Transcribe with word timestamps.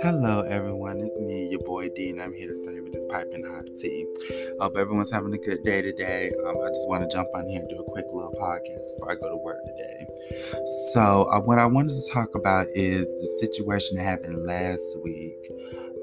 Hello, 0.00 0.46
everyone. 0.48 0.98
It's 1.00 1.18
me, 1.18 1.48
your 1.50 1.58
boy 1.60 1.88
Dean. 1.88 2.20
I'm 2.20 2.32
here 2.32 2.46
to 2.46 2.56
serve 2.62 2.76
you 2.76 2.90
this 2.92 3.04
piping 3.06 3.42
hot 3.42 3.66
tea. 3.76 4.06
Hope 4.60 4.76
everyone's 4.76 5.10
having 5.10 5.34
a 5.34 5.38
good 5.38 5.64
day 5.64 5.82
today. 5.82 6.30
Um, 6.46 6.54
I 6.56 6.68
just 6.68 6.88
want 6.88 7.02
to 7.02 7.08
jump 7.12 7.26
on 7.34 7.48
here 7.48 7.58
and 7.62 7.68
do 7.68 7.80
a 7.80 7.84
quick 7.90 8.04
little 8.12 8.32
podcast 8.40 8.94
before 8.94 9.10
I 9.10 9.16
go 9.16 9.28
to 9.28 9.36
work 9.38 9.58
today. 9.64 10.06
So, 10.92 11.24
uh, 11.32 11.40
what 11.40 11.58
I 11.58 11.66
wanted 11.66 12.00
to 12.00 12.12
talk 12.12 12.36
about 12.36 12.68
is 12.76 13.06
the 13.06 13.36
situation 13.40 13.96
that 13.96 14.04
happened 14.04 14.46
last 14.46 14.98
week 15.02 15.50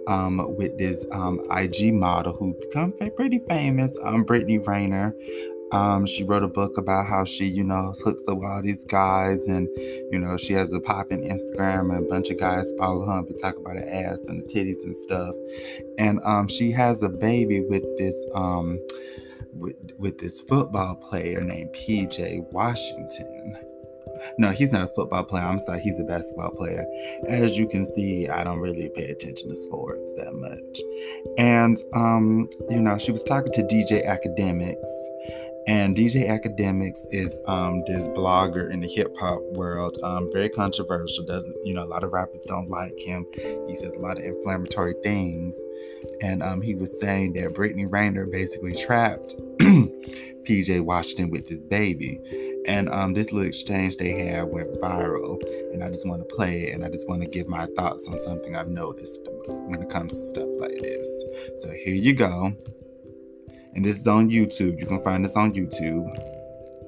um, 0.09 0.57
with 0.57 0.77
this 0.77 1.05
um, 1.14 1.39
IG 1.52 1.93
model 1.93 2.34
who's 2.34 2.54
become 2.55 2.93
pretty 3.16 3.39
famous, 3.48 3.98
um, 4.04 4.25
Brittany 4.25 4.57
Renner. 4.57 5.16
Um, 5.71 6.05
she 6.05 6.23
wrote 6.23 6.43
a 6.43 6.47
book 6.47 6.77
about 6.77 7.07
how 7.07 7.25
she, 7.25 7.45
you 7.45 7.63
know, 7.63 7.93
hooks 8.04 8.23
up 8.27 8.38
with 8.38 8.45
all 8.45 8.61
these 8.61 8.86
guys, 8.86 9.39
and 9.47 9.68
you 10.11 10.20
know, 10.20 10.38
she 10.38 10.54
has 10.54 10.71
a 10.71 10.79
popping 10.79 11.21
Instagram, 11.21 11.93
and 11.93 12.05
a 12.05 12.10
bunch 12.10 12.29
of 12.29 12.39
guys 12.39 12.71
follow 12.78 13.05
her 13.05 13.19
and 13.19 13.39
talk 13.41 13.57
about 13.57 13.75
her 13.75 13.89
ass 13.89 14.19
and 14.27 14.41
the 14.41 14.46
titties 14.46 14.83
and 14.83 14.96
stuff. 14.96 15.36
And 15.97 16.19
um, 16.24 16.47
she 16.47 16.71
has 16.71 17.04
a 17.04 17.10
baby 17.10 17.61
with 17.61 17.83
this 17.97 18.15
um, 18.33 18.79
with, 19.54 19.75
with 19.97 20.19
this 20.19 20.41
football 20.41 20.96
player 20.96 21.41
named 21.41 21.71
PJ 21.74 22.52
Washington. 22.52 23.57
No, 24.38 24.52
he's 24.52 24.71
not 24.71 24.89
a 24.89 24.93
football 24.93 25.24
player. 25.24 25.43
I'm 25.43 25.60
sorry, 25.60 25.79
he's 25.79 25.99
a 25.99 26.04
basketball 26.04 26.52
player. 26.52 26.86
As 27.27 27.57
you 27.57 27.68
can 27.68 27.86
see, 27.93 28.27
I 28.27 28.43
don't 28.43 28.60
really 28.60 28.89
pay 28.89 29.05
attention 29.05 29.49
to 29.49 29.55
sports 29.55 30.13
that 30.18 30.33
much. 30.33 30.82
And 31.38 31.77
um, 31.93 32.49
you 32.69 32.81
know, 32.81 32.97
she 32.97 33.11
was 33.11 33.23
talking 33.23 33.52
to 33.53 33.63
DJ 33.63 34.08
Akademiks 34.08 35.47
and 35.67 35.95
DJ 35.97 36.30
Akademiks 36.30 37.05
is 37.11 37.41
um, 37.45 37.83
this 37.85 38.07
blogger 38.09 38.71
in 38.71 38.80
the 38.80 38.88
hip 38.88 39.16
hop 39.17 39.41
world, 39.52 39.97
um, 40.02 40.30
very 40.31 40.49
controversial. 40.49 41.25
Doesn't 41.25 41.55
you 41.66 41.73
know 41.73 41.83
a 41.83 41.85
lot 41.85 42.03
of 42.03 42.13
rappers 42.13 42.45
don't 42.45 42.69
like 42.69 42.97
him. 42.97 43.25
He 43.33 43.75
says 43.75 43.91
a 43.91 43.99
lot 43.99 44.17
of 44.17 44.23
inflammatory 44.23 44.95
things, 45.03 45.59
and 46.21 46.41
um, 46.41 46.61
he 46.61 46.73
was 46.73 46.97
saying 46.99 47.33
that 47.33 47.53
Brittany 47.53 47.85
Renner 47.85 48.25
basically 48.25 48.75
trapped 48.75 49.35
PJ 50.47 50.81
Washington 50.81 51.29
with 51.29 51.49
his 51.49 51.59
baby. 51.59 52.19
And 52.67 52.89
um, 52.89 53.13
this 53.13 53.31
little 53.31 53.47
exchange 53.47 53.97
they 53.97 54.27
had 54.27 54.43
went 54.45 54.73
viral, 54.81 55.41
and 55.73 55.83
I 55.83 55.89
just 55.89 56.07
want 56.07 56.27
to 56.27 56.35
play 56.35 56.63
it, 56.63 56.75
and 56.75 56.83
I 56.83 56.89
just 56.89 57.07
want 57.07 57.21
to 57.21 57.27
give 57.27 57.47
my 57.47 57.65
thoughts 57.77 58.07
on 58.07 58.17
something 58.19 58.55
I've 58.55 58.69
noticed 58.69 59.27
when 59.47 59.81
it 59.81 59.89
comes 59.89 60.13
to 60.13 60.25
stuff 60.25 60.49
like 60.59 60.77
this. 60.79 61.23
So 61.57 61.71
here 61.71 61.95
you 61.95 62.13
go. 62.13 62.53
And 63.78 63.86
this 63.86 64.00
is 64.00 64.08
on 64.08 64.28
YouTube. 64.28 64.80
You 64.80 64.88
can 64.88 65.03
find 65.03 65.23
this 65.23 65.36
on 65.36 65.53
YouTube. 65.53 66.09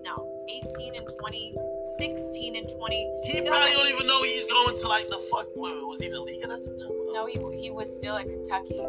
No, 0.03 0.43
18 0.49 0.95
and 0.95 1.07
20, 1.19 1.55
16 1.99 2.55
and 2.55 2.67
20. 2.67 3.21
He 3.25 3.45
probably 3.45 3.69
don't 3.73 3.87
even 3.93 4.07
know 4.07 4.23
he's 4.23 4.47
going 4.47 4.75
to 4.75 4.87
like 4.87 5.05
the 5.05 5.21
fuck. 5.29 5.45
Was 5.55 6.01
he 6.01 6.09
the 6.09 6.19
league 6.19 6.41
at 6.41 6.49
the 6.49 6.73
time? 6.73 7.13
No, 7.13 7.27
he, 7.27 7.37
he 7.61 7.69
was 7.69 7.85
still 7.95 8.17
at 8.17 8.25
Kentucky. 8.25 8.81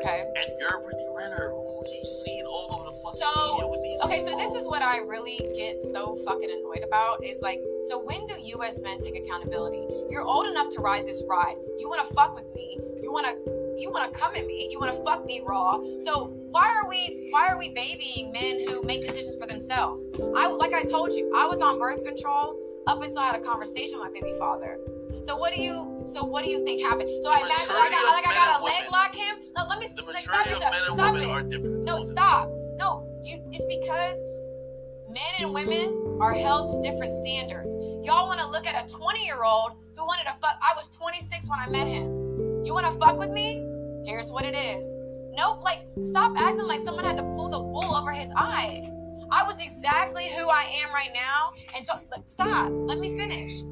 Okay. 0.00 0.24
And 0.32 0.48
you're 0.58 0.80
Brittany 0.80 1.08
Renner, 1.12 1.52
who 1.52 1.84
he's 1.92 2.08
seen 2.24 2.46
all 2.46 2.80
over 2.80 2.88
the 2.88 2.96
fucking 3.04 3.20
So, 3.20 3.52
media 3.52 3.68
with 3.68 3.82
these. 3.82 4.00
Okay, 4.08 4.20
so 4.24 4.34
this 4.38 4.54
is 4.54 4.66
what 4.66 4.80
I 4.80 5.04
really 5.04 5.36
get 5.52 5.82
so 5.82 6.16
fucking 6.24 6.48
annoyed 6.48 6.88
about 6.88 7.22
is 7.22 7.42
like, 7.42 7.60
so 7.82 8.00
when 8.00 8.24
do 8.24 8.40
you 8.40 8.62
as 8.62 8.80
men 8.80 8.98
take 8.98 9.14
accountability? 9.14 9.84
You're 10.08 10.24
old 10.24 10.46
enough 10.46 10.70
to 10.70 10.80
ride 10.80 11.04
this 11.04 11.22
ride. 11.28 11.56
You 11.76 11.90
want 11.90 12.08
to 12.08 12.14
fuck 12.14 12.34
with 12.34 12.48
me. 12.54 12.80
You 13.02 13.12
want 13.12 13.26
to 13.26 13.58
you 13.78 13.92
want 13.92 14.12
to 14.12 14.18
come 14.18 14.34
at 14.34 14.46
me. 14.46 14.68
You 14.70 14.80
want 14.80 14.96
to 14.96 15.02
fuck 15.04 15.24
me 15.24 15.42
raw. 15.46 15.80
So 15.98 16.37
why 16.50 16.68
are 16.74 16.88
we 16.88 17.28
why 17.30 17.48
are 17.48 17.58
we 17.58 17.74
babying 17.74 18.32
men 18.32 18.66
who 18.66 18.82
make 18.82 19.02
decisions 19.02 19.36
for 19.40 19.46
themselves? 19.46 20.08
I 20.36 20.46
like 20.48 20.72
I 20.72 20.82
told 20.84 21.12
you, 21.12 21.32
I 21.36 21.46
was 21.46 21.60
on 21.60 21.78
birth 21.78 22.04
control 22.04 22.58
up 22.86 23.02
until 23.02 23.18
I 23.18 23.26
had 23.26 23.36
a 23.36 23.44
conversation 23.44 23.98
with 23.98 24.12
my 24.12 24.20
baby 24.20 24.34
father. 24.38 24.78
So 25.22 25.36
what 25.36 25.54
do 25.54 25.60
you 25.60 26.04
so 26.06 26.24
what 26.24 26.44
do 26.44 26.50
you 26.50 26.64
think 26.64 26.82
happened? 26.82 27.22
So 27.22 27.30
I 27.30 27.38
imagine 27.38 27.70
I 27.70 27.88
got 27.90 28.04
like 28.14 28.26
I 28.26 28.34
got 28.34 28.60
a 28.60 28.64
leg 28.64 28.90
lock 28.90 29.14
him. 29.14 29.36
No, 29.56 29.64
let 29.68 29.78
me 29.78 29.86
like, 30.06 30.20
stop 30.22 30.46
maturity 30.46 30.50
of 30.50 30.56
yourself. 30.56 30.72
men 30.72 30.82
and 30.86 30.94
Stop 30.94 31.44
it. 31.52 31.84
No, 31.84 31.98
stop. 31.98 32.48
No, 32.76 33.20
you. 33.22 33.42
It's 33.52 33.66
because 33.66 34.22
men 35.08 35.32
and 35.40 35.52
women 35.52 36.18
are 36.20 36.32
held 36.32 36.70
to 36.70 36.90
different 36.90 37.12
standards. 37.12 37.76
Y'all 38.04 38.28
want 38.28 38.40
to 38.40 38.48
look 38.48 38.66
at 38.66 38.74
a 38.74 38.94
20 38.94 39.24
year 39.24 39.44
old 39.44 39.72
who 39.96 40.04
wanted 40.04 40.24
to 40.24 40.34
fuck. 40.40 40.56
I 40.62 40.72
was 40.76 40.90
26 40.96 41.50
when 41.50 41.60
I 41.60 41.68
met 41.68 41.86
him. 41.86 42.64
You 42.64 42.72
want 42.72 42.86
to 42.86 42.92
fuck 42.98 43.18
with 43.18 43.30
me? 43.30 43.64
Here's 44.06 44.30
what 44.30 44.44
it 44.44 44.54
is. 44.54 44.86
Nope. 45.38 45.62
Like, 45.62 45.78
stop 46.02 46.36
acting 46.36 46.64
like 46.64 46.80
someone 46.80 47.04
had 47.04 47.16
to 47.16 47.22
pull 47.22 47.48
the 47.48 47.62
wool 47.62 47.94
over 47.94 48.10
his 48.10 48.32
eyes. 48.36 48.90
I 49.30 49.44
was 49.44 49.64
exactly 49.64 50.28
who 50.36 50.48
I 50.48 50.64
am 50.82 50.92
right 50.92 51.10
now. 51.14 51.52
And 51.76 51.84
to, 51.86 52.00
like, 52.10 52.28
stop. 52.28 52.70
Let 52.72 52.98
me 52.98 53.16
finish. 53.16 53.62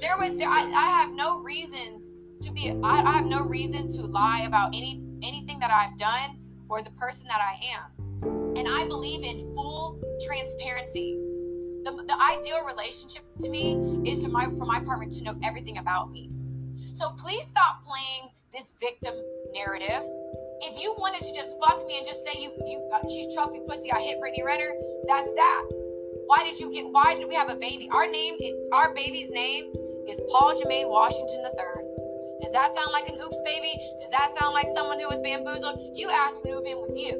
There 0.00 0.16
was. 0.18 0.36
There, 0.36 0.48
I, 0.48 0.60
I 0.60 1.02
have 1.02 1.10
no 1.10 1.42
reason 1.42 2.00
to 2.42 2.52
be. 2.52 2.70
I, 2.84 3.02
I 3.02 3.12
have 3.12 3.26
no 3.26 3.44
reason 3.44 3.88
to 3.88 4.02
lie 4.02 4.44
about 4.46 4.68
any 4.68 5.02
anything 5.22 5.58
that 5.58 5.72
I've 5.72 5.98
done 5.98 6.38
or 6.68 6.80
the 6.80 6.90
person 6.90 7.26
that 7.26 7.40
I 7.40 7.58
am. 7.74 8.54
And 8.56 8.68
I 8.68 8.86
believe 8.86 9.24
in 9.24 9.52
full 9.54 10.00
transparency. 10.26 11.18
The, 11.84 11.92
the 11.92 12.16
ideal 12.38 12.64
relationship 12.64 13.22
to 13.40 13.48
me 13.48 14.02
is 14.08 14.22
to 14.24 14.28
my 14.28 14.44
for 14.58 14.66
my 14.66 14.80
partner 14.84 15.08
to 15.10 15.24
know 15.24 15.34
everything 15.42 15.78
about 15.78 16.12
me. 16.12 16.30
So 16.92 17.10
please 17.18 17.46
stop 17.46 17.82
playing 17.82 18.30
this 18.52 18.76
victim 18.80 19.14
narrative. 19.54 20.02
If 20.62 20.80
you 20.80 20.94
wanted 20.98 21.22
to 21.22 21.34
just 21.34 21.60
fuck 21.60 21.84
me 21.86 21.98
and 21.98 22.06
just 22.06 22.24
say 22.24 22.32
you 22.40 22.50
you 22.64 22.80
uh, 22.92 23.04
she's 23.08 23.34
trophy 23.34 23.60
pussy, 23.66 23.92
I 23.92 24.00
hit 24.00 24.20
Brittany 24.20 24.42
Renner, 24.44 24.72
that's 25.06 25.32
that. 25.34 25.64
Why 26.26 26.42
did 26.42 26.58
you 26.58 26.72
get? 26.72 26.88
Why 26.90 27.14
did 27.14 27.28
we 27.28 27.34
have 27.34 27.50
a 27.50 27.56
baby? 27.56 27.88
Our 27.92 28.06
name, 28.10 28.38
our 28.72 28.94
baby's 28.94 29.30
name 29.30 29.72
is 30.08 30.20
Paul 30.30 30.54
Jermaine 30.54 30.88
Washington 30.88 31.44
III. 31.44 31.86
Does 32.42 32.52
that 32.52 32.70
sound 32.74 32.90
like 32.92 33.08
an 33.08 33.20
oops 33.22 33.40
baby? 33.44 33.72
Does 34.00 34.10
that 34.10 34.30
sound 34.38 34.54
like 34.54 34.66
someone 34.74 34.98
who 34.98 35.08
was 35.08 35.22
bamboozled? 35.22 35.78
You 35.94 36.10
asked 36.10 36.44
me 36.44 36.50
to 36.50 36.56
move 36.56 36.66
in 36.66 36.80
with 36.80 36.96
you. 36.96 37.14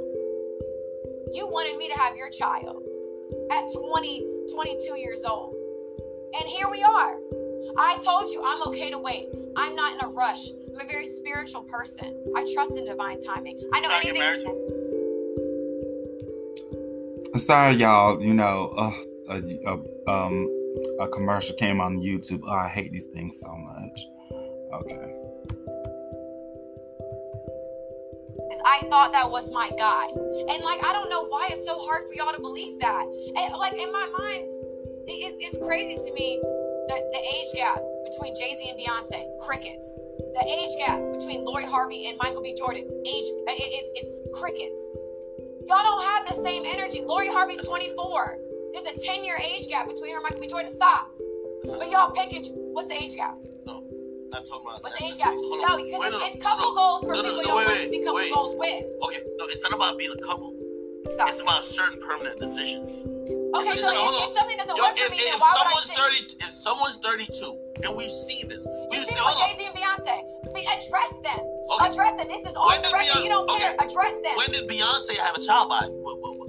You 1.33 1.47
wanted 1.49 1.77
me 1.79 1.89
to 1.89 1.99
have 1.99 2.17
your 2.17 2.31
child 2.31 2.85
at 3.51 3.65
20, 3.73 4.49
22 4.53 4.99
years 4.99 5.25
old. 5.25 5.55
And 6.41 6.49
here 6.49 6.69
we 6.71 6.83
are. 6.83 7.17
I 7.79 7.99
told 8.05 8.31
you 8.31 8.43
I'm 8.45 8.63
okay 8.69 8.91
to 8.91 8.99
wait. 8.99 9.29
I'm 9.57 9.75
not 9.75 9.95
in 9.95 10.01
a 10.05 10.09
rush. 10.09 10.49
I'm 10.77 10.85
a 10.85 10.89
very 10.89 11.07
spiritual 11.07 11.63
person. 11.63 12.23
I 12.37 12.45
trust 12.53 12.77
in 12.77 12.85
divine 12.85 13.19
timing. 13.19 13.59
I 13.73 13.81
know 13.81 13.89
Sorry, 13.89 14.09
anything. 14.11 14.41
to? 17.33 17.39
Sorry, 17.39 17.77
y'all. 17.77 18.23
You 18.23 18.35
know, 18.35 18.75
uh, 18.77 18.93
a, 19.31 19.41
a, 19.67 19.73
um, 20.11 20.47
a 21.01 21.09
commercial 21.09 21.57
came 21.57 21.81
on 21.81 21.99
YouTube. 21.99 22.43
Oh, 22.47 22.53
I 22.53 22.69
hate 22.69 22.93
these 22.93 23.07
things 23.07 23.41
so 23.41 23.57
much. 23.57 24.07
Okay. 24.75 25.13
is 28.53 28.61
I 28.67 28.81
thought 28.91 29.13
that 29.13 29.31
was 29.31 29.51
my 29.53 29.71
guy. 29.79 30.09
And 30.13 30.63
like, 30.63 30.85
I 30.85 30.93
don't 30.93 31.09
know 31.09 31.27
why 31.29 31.49
it's 31.51 31.65
so 31.65 31.79
hard 31.79 32.03
for 32.07 32.13
y'all 32.13 32.35
to 32.35 32.41
believe 32.41 32.79
that. 32.81 33.03
And 33.03 33.55
like, 33.55 33.73
in 33.73 33.91
my 33.93 34.07
mind, 34.19 34.45
it- 35.09 35.13
it's, 35.25 35.39
it's 35.41 35.67
crazy 35.67 35.95
to 35.95 36.13
me 36.13 36.43
that 36.89 37.03
the 37.13 37.21
age 37.37 37.51
gap 37.55 37.79
between 38.11 38.35
Jay 38.37 38.55
Z 38.55 38.71
and 38.71 38.79
Beyonce, 38.79 39.27
crickets. 39.47 40.01
The 40.35 40.45
age 40.47 40.75
gap 40.79 41.01
between 41.19 41.45
Lori 41.45 41.65
Harvey 41.65 42.07
and 42.09 42.19
Michael 42.23 42.43
B. 42.43 42.55
Jordan, 42.57 42.85
age, 42.85 43.29
it- 43.49 43.73
it's, 43.73 43.93
it's 43.97 44.15
crickets. 44.39 44.81
Y'all 45.67 45.83
don't 45.83 46.03
have 46.05 46.27
the 46.29 46.35
same 46.35 46.63
energy. 46.67 47.01
Lori 47.03 47.29
Harvey's 47.29 47.67
24. 47.67 48.39
There's 48.73 48.87
a 48.87 48.99
10 48.99 49.25
year 49.25 49.37
age 49.43 49.69
gap 49.69 49.89
between 49.89 50.11
her 50.13 50.19
and 50.19 50.25
Michael 50.25 50.41
B. 50.41 50.47
Jordan. 50.47 50.71
Stop. 50.71 51.11
But 51.65 51.91
y'all 51.91 52.13
picking, 52.15 52.45
what's 52.75 52.87
the 52.89 52.95
age 52.95 53.17
gap? 53.17 53.35
No, 53.67 53.83
not 54.31 54.45
talking 54.47 54.69
about. 54.69 54.83
What's 54.85 55.01
that's 55.01 55.03
the 55.03 55.09
age 55.09 55.19
gap? 55.19 55.35
No, 55.35 55.77
because 55.77 55.99
Wait, 55.99 56.07
it's, 56.07 56.13
no, 56.13 56.27
it's 56.27 56.43
couple 56.45 56.69
no. 56.71 56.75
goals 56.75 57.01
for 57.03 57.13
No, 57.15 57.23
people 57.23 57.43
y'all 57.43 57.57
wait, 57.57 57.67
want 57.67 57.81
to 57.83 57.91
be 57.91 57.99
couple 58.05 58.15
wait. 58.15 58.33
goals 58.33 58.55
with. 58.55 58.85
Okay, 59.03 59.21
no, 59.39 59.45
it's 59.51 59.63
not 59.65 59.73
about 59.73 59.99
being 59.99 60.13
a 60.13 60.23
couple. 60.23 60.55
Stop. 61.07 61.29
It's 61.29 61.41
about 61.41 61.65
certain 61.65 61.99
permanent 62.01 62.39
decisions. 62.39 63.07
Okay, 63.63 63.77
so 63.81 63.91
if, 63.93 64.25
if 64.25 64.31
something 64.37 64.57
doesn't 64.59 64.77
work 64.79 64.95
if, 64.97 65.07
for 65.07 65.11
me, 65.13 65.19
if 65.21 65.31
then 65.33 65.41
why 65.41 65.53
would 65.57 65.67
I 65.67 65.71
someone's 65.71 65.89
sit? 65.89 66.37
30, 66.37 66.45
if 66.45 66.51
someone's 66.51 66.97
32, 67.01 67.87
and 67.87 67.91
we 67.97 68.09
see 68.09 68.43
this, 68.49 68.67
we 68.91 68.99
see 69.01 69.15
see, 69.15 69.19
it 69.19 69.25
with. 69.25 69.39
Jay 69.41 69.53
Z 69.57 69.61
and 69.71 69.77
Beyonce. 69.77 70.17
Be, 70.55 70.61
address 70.67 71.13
them. 71.21 71.41
Okay. 71.77 71.91
Address 71.91 72.15
them. 72.17 72.29
This 72.29 72.45
is 72.47 72.55
on 72.57 72.81
the 72.83 72.89
record. 72.93 73.01
Beyonce- 73.01 73.25
You 73.25 73.31
don't 73.31 73.49
okay. 73.51 73.61
care. 73.61 73.75
Address 73.81 74.15
them. 74.23 74.35
When 74.37 74.51
did 74.53 74.65
Beyonce 74.69 75.17
have 75.19 75.35
a 75.37 75.43
child 75.43 75.69
by 75.69 75.83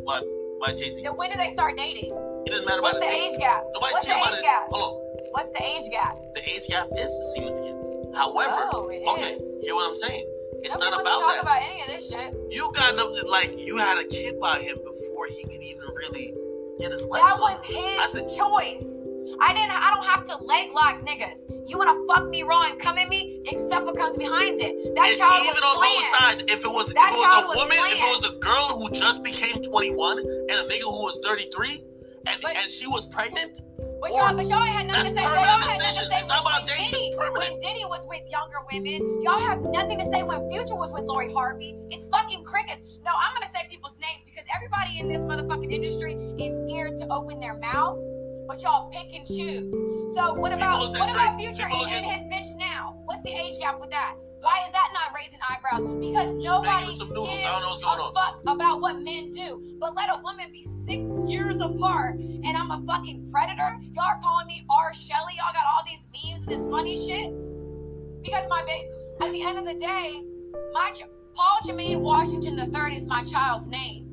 by, 0.06 0.20
by, 0.62 0.72
Jay 0.76 0.90
Z? 0.90 1.04
When 1.16 1.30
did 1.30 1.40
they 1.40 1.50
start 1.50 1.76
dating? 1.78 2.12
It 2.48 2.52
doesn't 2.52 2.66
matter 2.66 2.82
What's 2.82 2.98
about 2.98 3.10
the 3.12 3.18
age 3.18 3.36
gap? 3.40 3.64
Nobody's 3.74 3.94
What's 4.00 4.08
the 4.08 4.16
age 4.16 4.40
it. 4.40 4.44
gap? 4.44 4.64
Hold 4.72 4.84
on. 4.84 4.94
What's 5.36 5.52
the 5.52 5.64
age 5.64 5.88
gap? 5.92 6.16
The 6.36 6.42
age 6.48 6.66
gap 6.70 6.88
is 6.98 7.12
significant. 7.36 8.16
However, 8.16 8.56
Oh, 8.72 8.88
okay, 8.88 9.36
is. 9.36 9.62
hear 9.66 9.76
what 9.76 9.88
I'm 9.90 9.96
saying? 9.96 10.24
It's 10.64 10.74
Nobody 10.74 10.92
not 10.92 11.02
about 11.02 11.20
that. 11.28 11.42
about 11.44 11.62
any 11.70 11.82
of 11.82 11.88
this 11.88 12.10
shit. 12.10 12.34
You 12.50 12.72
got 12.74 12.96
no, 12.96 13.08
like 13.30 13.52
you 13.60 13.78
had 13.78 14.00
a 14.00 14.08
kid 14.08 14.40
by 14.40 14.58
him 14.60 14.78
before 14.84 15.28
he 15.28 15.44
could 15.44 15.62
even 15.62 15.86
really 15.94 16.34
legs 16.80 17.10
That 17.10 17.38
was 17.42 17.64
his 17.66 18.12
think- 18.14 18.30
choice. 18.30 19.04
I 19.40 19.54
didn't. 19.54 19.70
I 19.76 19.94
don't 19.94 20.06
have 20.06 20.24
to 20.24 20.44
leg 20.44 20.72
lock 20.72 20.96
niggas. 21.06 21.46
You 21.68 21.78
wanna 21.78 21.94
fuck 22.08 22.28
me 22.30 22.42
raw 22.44 22.64
and 22.64 22.80
come 22.80 22.98
at 22.98 23.08
me? 23.10 23.42
except 23.52 23.86
what 23.86 23.96
comes 23.96 24.18
behind 24.18 24.60
it. 24.60 24.96
That 24.96 25.08
It's 25.08 25.20
child 25.20 25.40
even 25.44 25.54
was 25.56 25.64
on 25.64 25.76
planned. 25.78 25.96
both 25.96 26.20
sides. 26.20 26.40
If 26.48 26.66
it 26.66 26.72
was, 26.72 26.94
That 26.94 27.12
if 27.12 27.16
it 27.16 27.22
was 27.22 27.46
was 27.46 27.56
a 27.56 27.60
woman, 27.60 27.78
if 27.86 28.02
it 28.02 28.12
was 28.18 28.36
a 28.36 28.40
girl 28.40 28.68
who 28.82 28.90
just 28.92 29.24
became 29.24 29.62
21 29.62 30.20
and 30.20 30.52
a 30.52 30.66
nigga 30.68 30.84
who 30.90 31.04
was 31.06 31.20
33, 31.24 31.84
and 32.28 32.42
But- 32.42 32.56
and 32.58 32.72
she 32.72 32.88
was 32.88 33.08
pregnant, 33.08 33.62
But 34.02 34.12
y'all, 34.12 34.36
but 34.36 34.46
y'all 34.46 34.60
had 34.64 34.86
nothing 34.88 35.16
to 35.16 35.22
say. 35.22 35.24
Y'all 35.24 35.34
had 35.36 35.60
nothing 35.62 35.96
to 35.96 36.06
say 36.10 36.22
when, 36.28 36.40
about 36.40 36.68
when 36.68 36.76
Diddy, 36.92 37.16
when 37.18 37.60
Diddy 37.60 37.86
was 37.86 38.06
with 38.10 38.22
younger 38.30 38.62
women. 38.72 39.22
Y'all 39.24 39.40
have 39.40 39.62
nothing 39.62 39.98
to 40.00 40.06
say 40.06 40.24
when 40.24 40.50
Future 40.50 40.76
was 40.76 40.94
with 40.94 41.04
Lori 41.04 41.32
Harvey. 41.34 41.78
It's 41.90 42.08
fucking 42.10 42.44
crickets. 42.44 42.82
No, 43.06 43.12
I'm 43.16 43.34
gonna 43.34 43.48
say 43.48 43.60
people's 43.72 43.98
names 44.00 44.27
everybody 44.56 45.00
in 45.00 45.08
this 45.08 45.22
motherfucking 45.22 45.72
industry 45.72 46.14
is 46.14 46.52
scared 46.64 46.98
to 46.98 47.08
open 47.12 47.40
their 47.40 47.56
mouth. 47.56 47.98
But 48.48 48.62
y'all 48.64 48.90
pick 48.90 49.14
and 49.14 49.26
choose. 49.28 49.76
So 50.16 50.34
what 50.36 50.54
about 50.54 50.92
what 50.92 51.12
about 51.12 51.38
Future 51.38 51.64
and, 51.64 51.92
and 51.92 52.06
his 52.06 52.24
bitch 52.32 52.58
now? 52.58 52.96
What's 53.06 53.22
the 53.22 53.32
age 53.32 53.60
gap 53.60 53.80
with 53.80 53.92
that? 53.92 54.16
Why 54.40 54.64
is 54.66 54.72
that 54.72 54.90
not 54.94 55.12
raising 55.14 55.40
eyebrows? 55.44 55.84
Because 56.00 56.44
nobody 56.44 56.86
gives 56.88 57.02
I 57.02 57.52
don't 57.52 57.62
know 57.62 57.70
what's 57.70 57.84
going 57.84 58.00
a 58.00 58.14
fuck 58.14 58.42
about 58.48 58.82
what 58.82 59.02
men 59.02 59.32
do. 59.32 59.78
But 59.80 59.96
let 59.96 60.10
a 60.10 60.22
woman 60.24 60.52
be 60.52 60.64
six 60.64 61.12
years 61.28 61.60
apart 61.60 62.16
and 62.16 62.56
I'm 62.56 62.72
a 62.72 62.82
fucking 62.86 63.30
predator. 63.32 63.76
Y'all 63.92 64.06
are 64.06 64.20
calling 64.22 64.48
me 64.48 64.64
R. 64.70 64.92
Kelly. 64.92 65.34
Y'all 65.36 65.54
got 65.54 65.66
all 65.66 65.84
these 65.86 66.08
memes 66.14 66.44
and 66.44 66.52
this 66.52 66.68
funny 66.70 66.96
shit. 66.96 67.34
Because 68.24 68.48
my 68.50 68.62
ba- 68.64 69.26
at 69.26 69.32
the 69.32 69.42
end 69.44 69.58
of 69.58 69.66
the 69.66 69.76
day, 69.76 70.24
my 70.72 70.92
ch- 70.94 71.04
Paul 71.36 71.58
Jermaine 71.66 72.02
Washington 72.02 72.58
III 72.58 72.96
is 72.96 73.06
my 73.08 73.24
child's 73.24 73.70
name. 73.70 74.07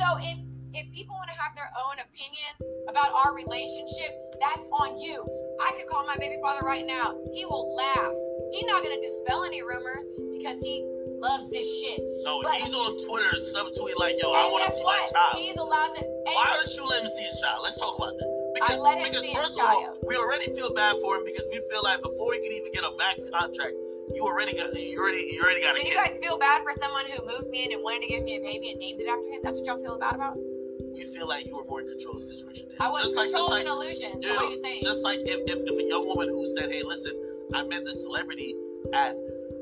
So 0.00 0.16
if 0.16 0.38
if 0.72 0.88
people 0.96 1.12
want 1.12 1.28
to 1.28 1.36
have 1.36 1.52
their 1.52 1.68
own 1.76 2.00
opinion 2.00 2.52
about 2.88 3.12
our 3.12 3.36
relationship, 3.36 4.08
that's 4.40 4.64
on 4.80 4.96
you. 4.96 5.20
I 5.60 5.76
could 5.76 5.84
call 5.92 6.08
my 6.08 6.16
baby 6.16 6.40
father 6.40 6.64
right 6.64 6.86
now. 6.88 7.20
He 7.36 7.44
will 7.44 7.76
laugh. 7.76 8.14
He's 8.56 8.64
not 8.64 8.80
gonna 8.80 9.02
dispel 9.02 9.44
any 9.44 9.60
rumors 9.60 10.08
because 10.32 10.56
he 10.64 10.80
loves 11.20 11.52
this 11.52 11.68
shit. 11.84 12.00
No, 12.24 12.40
But- 12.40 12.56
he's 12.56 12.72
on 12.72 12.96
Twitter 13.04 13.36
subtweeting 13.52 14.00
like, 14.00 14.16
yo, 14.16 14.32
I 14.32 14.48
want 14.48 14.64
to 14.64 14.72
see 14.72 14.84
what? 14.88 14.96
my 14.96 15.06
child. 15.12 15.36
He's 15.36 15.56
allowed 15.60 15.92
to. 15.92 16.02
Why 16.32 16.56
don't 16.56 16.72
you 16.72 16.84
let 16.88 17.02
him 17.04 17.08
see 17.08 17.24
his 17.28 17.36
child? 17.36 17.60
Let's 17.62 17.76
talk 17.76 17.98
about 17.98 18.16
that. 18.16 18.30
Because, 18.54 18.80
let 18.80 18.96
him 18.96 19.04
because 19.04 19.22
see 19.22 19.36
his 19.36 19.44
first 19.44 19.60
of 19.60 19.68
all, 19.68 19.98
we 20.08 20.16
already 20.16 20.48
feel 20.56 20.72
bad 20.72 20.96
for 21.02 21.16
him 21.16 21.24
because 21.28 21.46
we 21.52 21.60
feel 21.68 21.82
like 21.84 22.00
before 22.00 22.32
he 22.32 22.40
could 22.40 22.52
even 22.56 22.72
get 22.72 22.84
a 22.84 22.92
max 22.96 23.28
contract, 23.28 23.74
you 24.14 24.22
already 24.24 24.56
got 24.56 24.74
you 24.74 24.98
already 25.00 25.22
you 25.32 25.40
already 25.42 25.60
got 25.62 25.74
Do 25.74 25.86
you 25.86 25.94
guys 25.94 26.18
feel 26.18 26.38
bad 26.38 26.62
for 26.62 26.72
someone 26.72 27.04
who 27.06 27.24
moved 27.26 27.48
me 27.50 27.64
in 27.64 27.72
and 27.72 27.82
wanted 27.82 28.02
to 28.02 28.08
give 28.08 28.22
me 28.24 28.36
a 28.36 28.40
baby 28.40 28.70
and 28.70 28.78
named 28.80 29.00
it 29.00 29.08
after 29.08 29.28
him? 29.28 29.40
That's 29.42 29.58
what 29.60 29.66
y'all 29.66 29.82
feel 29.82 29.98
bad 29.98 30.14
about? 30.14 30.36
You 30.94 31.06
feel 31.06 31.28
like 31.28 31.46
you 31.46 31.56
were 31.56 31.64
more 31.64 31.80
in 31.80 31.86
control 31.86 32.14
of 32.16 32.20
the 32.20 32.26
situation. 32.26 32.66
I 32.80 32.88
was 32.90 33.02
just 33.02 33.16
like, 33.16 33.28
control 33.30 33.50
like, 33.50 33.64
an 33.64 33.70
illusion. 33.70 34.22
So 34.22 34.28
Yeah, 34.28 34.34
what 34.36 34.44
are 34.46 34.50
you 34.50 34.56
saying? 34.56 34.80
Just 34.82 35.04
like 35.04 35.18
if, 35.22 35.38
if, 35.46 35.58
if 35.62 35.76
a 35.78 35.86
young 35.88 36.06
woman 36.06 36.28
who 36.28 36.46
said, 36.58 36.70
"Hey, 36.72 36.82
listen, 36.82 37.14
I 37.54 37.62
met 37.64 37.84
this 37.84 38.02
celebrity 38.02 38.54
at 38.92 39.14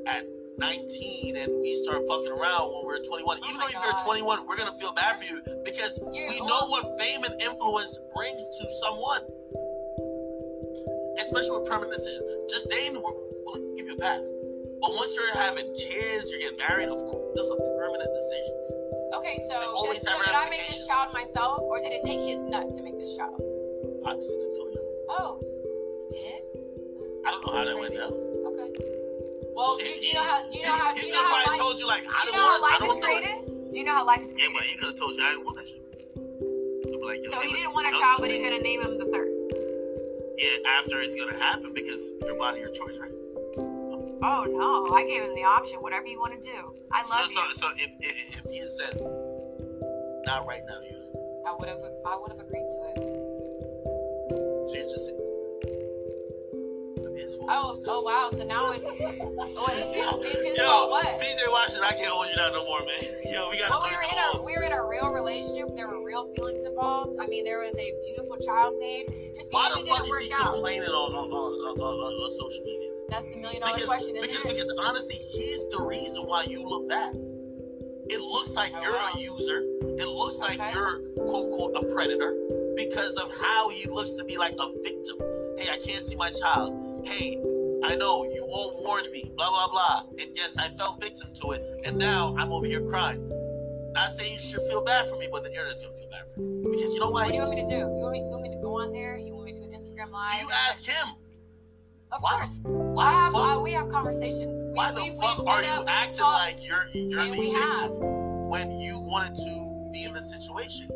at 0.06 0.24
19, 0.56 1.36
and 1.36 1.60
we 1.60 1.74
start 1.84 2.00
fucking 2.08 2.32
around 2.32 2.72
when 2.72 2.86
we're 2.86 3.02
21." 3.04 3.38
Oh 3.42 3.44
Even 3.44 3.60
my 3.60 3.68
though 3.68 3.76
if 3.76 3.84
you're 3.84 4.04
21, 4.06 4.46
we're 4.48 4.56
gonna 4.56 4.72
feel 4.80 4.94
bad 4.94 5.18
for 5.20 5.24
you 5.28 5.42
because 5.64 5.98
You- 6.12 6.26
we 6.32 6.40
well- 6.40 6.48
know 6.48 6.62
what 6.72 6.86
fame 6.98 7.22
and 7.24 7.34
influence 7.42 7.98
brings 8.16 8.42
to 8.58 8.64
someone, 8.86 9.22
especially 11.20 11.58
with 11.60 11.68
permanent 11.68 11.92
decisions. 11.92 12.24
Just 12.48 12.70
dating, 12.70 13.02
we'll, 13.98 14.06
we'll 14.06 14.14
give 14.14 14.30
you 14.30 14.70
a 14.70 14.70
pass. 14.78 14.78
But 14.80 14.90
once 14.94 15.10
you're 15.18 15.34
having 15.42 15.66
kids, 15.74 16.30
you're 16.30 16.42
getting 16.46 16.62
married, 16.70 16.88
of 16.88 17.02
course, 17.02 17.26
those 17.34 17.50
are 17.50 17.60
permanent 17.82 18.10
decisions. 18.14 18.66
okay, 19.18 19.36
so, 19.50 19.56
did, 19.90 19.98
so 19.98 20.14
did 20.22 20.34
I 20.34 20.46
make 20.50 20.62
this 20.70 20.86
child 20.86 21.10
myself, 21.12 21.58
or 21.66 21.78
did 21.82 21.90
it 21.92 22.02
take 22.06 22.22
his 22.22 22.44
nut 22.46 22.70
to 22.74 22.80
make 22.82 22.98
this 22.98 23.16
child? 23.18 23.34
Obviously, 24.06 24.38
it's 24.38 24.56
so 24.56 24.64
young. 24.70 24.88
Oh, 25.10 25.30
it 25.42 26.08
did. 26.14 26.40
I 27.26 27.30
don't 27.34 27.42
know 27.42 27.52
how 27.58 27.64
that 27.66 27.74
went 27.76 27.90
down. 27.94 28.12
Okay. 28.54 28.70
Well, 29.58 29.74
do, 29.76 29.84
Shit, 29.84 29.98
do 30.00 30.06
you 30.06 30.14
know 30.14 30.22
how? 30.22 30.38
Do 30.46 30.54
you 30.58 30.64
know 30.64 30.78
how? 30.78 30.94
Do 30.94 31.02
you 31.02 31.12
know 31.12 31.26
how 31.26 31.42
life? 31.50 31.58
told 31.58 31.76
you 31.82 31.86
like, 31.90 32.02
Do 32.06 32.14
I 32.14 32.22
you 32.24 32.32
don't 32.32 32.38
know 32.38 32.46
how 32.46 32.62
life 32.62 32.82
is 32.86 32.96
do 32.96 33.02
created? 33.02 33.36
Do 33.72 33.74
you 33.78 33.84
know 33.84 33.96
how 33.98 34.06
life 34.06 34.22
is 34.22 34.30
Yeah, 34.38 34.46
created? 34.46 34.54
but 34.54 34.62
he 34.70 34.74
could 34.78 34.88
have 34.94 34.98
told 35.02 35.12
you 35.18 35.22
I 35.26 35.30
didn't 35.34 35.44
want 35.44 35.56
that 35.58 35.66
shit. 35.68 35.82
Like, 37.02 37.20
So 37.26 37.40
he 37.42 37.52
didn't 37.52 37.72
want 37.74 37.88
a 37.88 37.94
child, 37.98 38.22
but 38.22 38.30
he's 38.30 38.42
gonna 38.42 38.62
name 38.62 38.80
him 38.80 38.94
the 38.98 39.10
third. 39.10 39.28
Yeah, 40.38 40.70
after 40.78 41.00
it's 41.02 41.16
gonna 41.18 41.34
happen 41.42 41.74
because 41.74 42.12
your 42.22 42.36
body, 42.38 42.60
your 42.60 42.70
choice, 42.70 43.00
right? 43.02 43.10
Oh 44.23 44.44
no, 44.49 44.94
I 44.94 45.06
gave 45.06 45.23
him 45.23 45.35
the 45.35 45.44
option. 45.44 45.79
Whatever 45.81 46.06
you 46.06 46.19
want 46.19 46.41
to 46.41 46.49
do. 46.49 46.59
I 46.93 47.03
love 47.03 47.29
so, 47.31 47.41
you. 47.41 47.55
so 47.55 47.67
if 47.76 47.91
if, 48.00 48.44
if 48.44 48.50
he 48.50 48.61
said, 48.67 48.99
not 50.26 50.47
right 50.47 50.62
now, 50.67 50.81
you. 50.91 50.99
I 51.47 51.55
would 51.59 51.69
have. 51.69 51.79
I 52.06 52.17
would 52.19 52.32
have 52.32 52.41
agreed 52.41 52.67
to 52.67 52.79
it. 52.91 52.99
So 54.67 54.75
you 54.75 54.82
just. 54.82 55.11
It's 57.19 57.35
Oh, 57.50 57.82
oh 57.87 58.03
wow. 58.03 58.29
So 58.31 58.44
now 58.44 58.70
it's. 58.73 58.87
What 59.59 59.75
is 59.75 59.94
his? 59.94 60.06
Is 60.23 60.47
his 60.47 60.59
Yo, 60.59 60.67
fault? 60.67 60.91
What? 60.91 61.06
PJ 61.19 61.43
Washington, 61.50 61.85
I 61.85 61.93
can't 61.94 62.11
hold 62.11 62.29
you 62.31 62.37
down 62.37 62.53
no 62.53 62.65
more, 62.65 62.79
man. 62.81 62.94
Yo, 63.26 63.50
we 63.50 63.59
gotta 63.59 63.70
Well, 63.70 63.82
we 63.82 63.91
were 63.91 64.06
in 64.06 64.19
a 64.19 64.29
we 64.47 64.53
were 64.55 64.62
in 64.62 64.73
a 64.73 64.82
real 64.87 65.11
relationship. 65.11 65.75
There 65.75 65.88
were 65.88 66.03
real 66.05 66.31
feelings 66.35 66.65
involved. 66.65 67.19
I 67.20 67.26
mean, 67.26 67.44
there 67.44 67.59
was 67.59 67.75
a 67.75 67.88
beautiful 68.06 68.38
child 68.38 68.79
made. 68.79 69.11
Just 69.35 69.53
Why 69.53 69.69
the 69.70 69.82
fuck 69.87 70.06
is 70.06 70.19
he 70.19 70.32
out. 70.35 70.55
complaining 70.55 70.91
on 70.91 71.11
on, 71.15 71.26
on, 71.31 71.50
on, 71.70 71.79
on, 71.79 72.12
on 72.23 72.31
social 72.31 72.62
media? 72.62 72.77
That's 73.19 73.35
the 73.35 73.41
million 73.43 73.62
dollar 73.62 73.75
Because, 73.75 73.88
question, 73.88 74.15
isn't 74.15 74.31
because, 74.31 74.44
it? 74.44 74.49
because 74.49 74.75
honestly, 74.79 75.17
he's 75.17 75.69
the 75.70 75.82
reason 75.82 76.23
why 76.31 76.44
you 76.47 76.62
look 76.62 76.88
bad. 76.88 77.17
It 78.15 78.20
looks 78.23 78.55
like 78.55 78.70
Oh, 78.73 78.81
you're 78.81 78.94
wow. 78.94 79.11
a 79.12 79.19
user. 79.19 79.59
It 79.99 80.06
looks 80.06 80.38
like 80.38 80.62
you're 80.73 81.03
quote 81.26 81.50
unquote 81.50 81.82
a 81.82 81.93
predator 81.93 82.38
because 82.76 83.17
of 83.17 83.26
how 83.43 83.70
he 83.70 83.91
looks 83.91 84.12
to 84.23 84.25
be 84.25 84.38
like 84.38 84.55
a 84.55 84.70
victim. 84.87 85.19
Hey, 85.59 85.67
I 85.67 85.82
can't 85.82 85.99
see 86.00 86.15
my 86.15 86.31
child. 86.31 86.79
Hey, 87.11 87.43
I 87.82 87.97
know 87.97 88.23
you 88.23 88.47
all 88.55 88.79
warned 88.87 89.11
me, 89.11 89.32
blah 89.35 89.50
blah 89.50 89.67
blah. 89.67 90.03
And 90.23 90.31
yes, 90.38 90.56
I 90.56 90.69
fell 90.79 90.97
victim 91.00 91.35
to 91.43 91.59
it, 91.59 91.62
and 91.87 91.99
now 91.99 92.37
I'm 92.38 92.53
over 92.53 92.67
here 92.67 92.87
crying. 92.87 93.19
Not 93.94 94.11
saying 94.11 94.31
you 94.31 94.38
should 94.38 94.62
feel 94.70 94.85
bad 94.85 95.09
for 95.11 95.19
me, 95.19 95.26
but 95.26 95.43
the 95.43 95.50
internet's 95.50 95.85
gonna 95.85 95.99
feel 95.99 96.09
bad 96.09 96.31
for 96.32 96.38
me 96.38 96.70
because 96.70 96.94
you 96.94 97.00
know 97.00 97.11
why? 97.11 97.25
what 97.25 97.31
do 97.31 97.35
you 97.35 97.43
want 97.43 97.56
me 97.56 97.62
to 97.62 97.67
do? 97.67 97.79
You 97.82 97.99
want 97.99 98.12
me, 98.12 98.20
you 98.20 98.31
want 98.31 98.43
me 98.44 98.50
to 98.55 98.62
go 98.62 98.79
on 98.79 98.93
there? 98.93 99.19
You 99.19 99.35
want 99.35 99.47
me 99.47 99.53
to 99.55 99.59
do 99.59 99.65
an 99.65 99.75
Instagram 99.75 100.12
live? 100.12 100.38
You 100.41 100.49
ask 100.70 100.87
him. 100.87 101.19
Of 102.19 102.25
Why 102.25 102.31
course. 102.38 102.61
why? 102.65 103.55
Uh, 103.56 103.61
we 103.62 103.73
have 103.73 103.88
conversations. 103.91 104.67
We, 104.67 104.73
Why 104.75 104.91
the 104.93 105.05
we, 105.05 105.11
fuck 105.20 105.38
we've 105.38 105.47
are 105.49 105.62
you 105.62 105.69
up, 105.70 105.87
acting 105.88 106.19
talked, 106.19 106.59
like 106.59 106.67
you're 106.67 106.82
you're 106.93 107.23
the 107.25 107.31
we 107.31 107.53
victim 107.55 108.49
when 108.49 108.73
you 108.79 108.99
wanted 108.99 109.37
to 109.37 109.91
be 109.93 110.03
in 110.05 110.12
this 110.12 110.26
situation? 110.35 110.88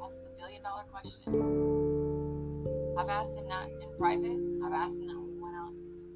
That's 0.00 0.20
the 0.20 0.30
billion 0.38 0.62
dollar 0.62 0.84
question. 0.90 1.28
I've 2.98 3.08
asked 3.10 3.36
him 3.36 3.48
that 3.48 3.68
in 3.68 3.98
private. 3.98 4.38
I've 4.64 4.72
asked 4.72 4.98
him 4.98 5.08
that 5.08 5.16
when 5.20 5.28
we 5.28 5.40
went 5.44 5.56
out 5.60 5.72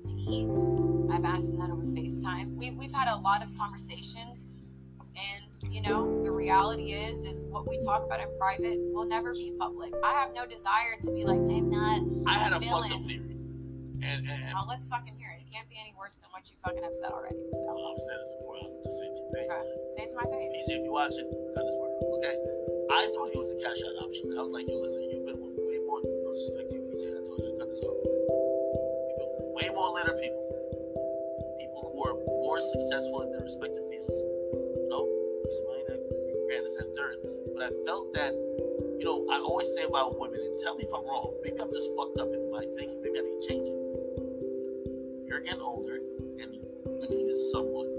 to 0.08 0.12
eat. 0.16 0.48
I've 1.12 1.24
asked 1.26 1.50
him 1.52 1.58
that 1.58 1.68
over 1.70 1.82
FaceTime. 1.82 2.56
We've 2.56 2.74
we've 2.78 2.92
had 2.92 3.08
a 3.12 3.16
lot 3.20 3.42
of 3.44 3.50
conversations, 3.58 4.46
and 5.14 5.72
you 5.72 5.82
know 5.82 6.22
the 6.22 6.32
reality 6.32 6.92
is 6.94 7.24
is 7.24 7.44
what 7.50 7.68
we 7.68 7.78
talk 7.84 8.04
about 8.04 8.20
in 8.20 8.28
private 8.38 8.78
will 8.94 9.04
never 9.04 9.34
be 9.34 9.52
public. 9.58 9.92
I 10.02 10.12
have 10.14 10.32
no 10.34 10.46
desire 10.46 10.96
to 11.02 11.12
be 11.12 11.24
like 11.24 11.40
I'm 11.40 11.68
not. 11.70 12.00
I 12.26 12.38
had 12.38 12.52
a 12.54 12.58
Villain. 12.58 12.88
fucked 12.90 12.94
up 12.94 13.02
theory, 13.06 13.31
and, 14.02 14.26
and, 14.26 14.42
and 14.42 14.52
Well, 14.54 14.66
let's 14.68 14.90
fucking 14.90 15.14
hear 15.14 15.30
it. 15.30 15.46
It 15.46 15.50
can't 15.54 15.68
be 15.70 15.78
any 15.78 15.94
worse 15.94 16.18
than 16.18 16.28
what 16.34 16.42
you 16.50 16.58
fucking 16.62 16.82
have 16.82 16.94
said 16.98 17.14
already. 17.14 17.38
So 17.38 17.70
I've 17.70 18.02
said 18.02 18.18
this 18.18 18.30
before. 18.38 18.54
I'll 18.58 18.66
just 18.66 18.82
say 18.82 19.06
it 19.06 19.14
to 19.14 19.22
your 19.22 19.32
face. 19.32 19.50
okay, 19.50 19.74
say 19.94 20.02
it 20.02 20.10
to 20.10 20.16
my 20.18 20.26
face. 20.26 20.50
PJ, 20.52 20.68
if 20.78 20.82
you 20.82 20.92
watch 20.92 21.14
it, 21.14 21.26
cut 21.54 21.62
this 21.62 21.76
part. 21.78 21.90
Okay, 22.18 22.34
I 22.90 23.02
thought 23.14 23.28
he 23.30 23.38
was 23.38 23.50
a 23.54 23.58
cash 23.62 23.78
out 23.86 23.96
option. 24.02 24.34
I 24.34 24.42
was 24.42 24.52
like, 24.52 24.66
yo, 24.66 24.74
listen, 24.82 25.02
you've 25.06 25.26
been 25.26 25.38
with 25.38 25.54
way 25.54 25.78
more. 25.86 26.02
No 26.02 26.28
disrespect 26.34 26.68
to 26.74 26.78
PJ. 26.82 27.02
I 27.14 27.20
told 27.22 27.38
you 27.46 27.50
to 27.54 27.58
cut 27.62 27.68
this 27.70 27.82
off. 27.86 27.98
You've 28.02 29.18
been 29.22 29.30
with 29.38 29.48
way 29.54 29.66
more 29.70 29.90
litter 29.94 30.16
people, 30.18 30.42
people 31.62 31.80
who 31.94 31.98
are 32.02 32.16
more 32.42 32.58
successful 32.58 33.22
in 33.22 33.28
their 33.30 33.46
respective 33.46 33.86
fields. 33.86 34.16
You 34.82 34.88
know, 34.90 35.02
he's 35.46 35.58
a 35.58 35.62
millionaire, 35.70 36.02
grand 36.50 36.66
and 36.66 36.90
third. 36.98 37.16
But 37.54 37.62
I 37.68 37.70
felt 37.86 38.10
that, 38.18 38.34
you 38.98 39.06
know, 39.06 39.30
I 39.30 39.38
always 39.46 39.70
say 39.78 39.86
about 39.86 40.18
women, 40.18 40.42
and 40.42 40.58
tell 40.58 40.74
me 40.74 40.84
if 40.84 40.92
I'm 40.92 41.06
wrong. 41.06 41.38
Maybe 41.46 41.60
I'm 41.62 41.70
just 41.70 41.88
fucked 41.94 42.18
up 42.18 42.28
in 42.34 42.50
my 42.50 42.66
thinking. 42.74 42.98
Maybe 42.98 43.18
I 43.18 43.22
need 43.22 43.38
to 43.40 43.46
change 43.46 43.66
it. 43.70 43.81
Getting 45.44 45.60
older, 45.60 45.98
and 46.38 46.48
you 46.54 47.06
needed 47.10 47.34
someone, 47.50 47.90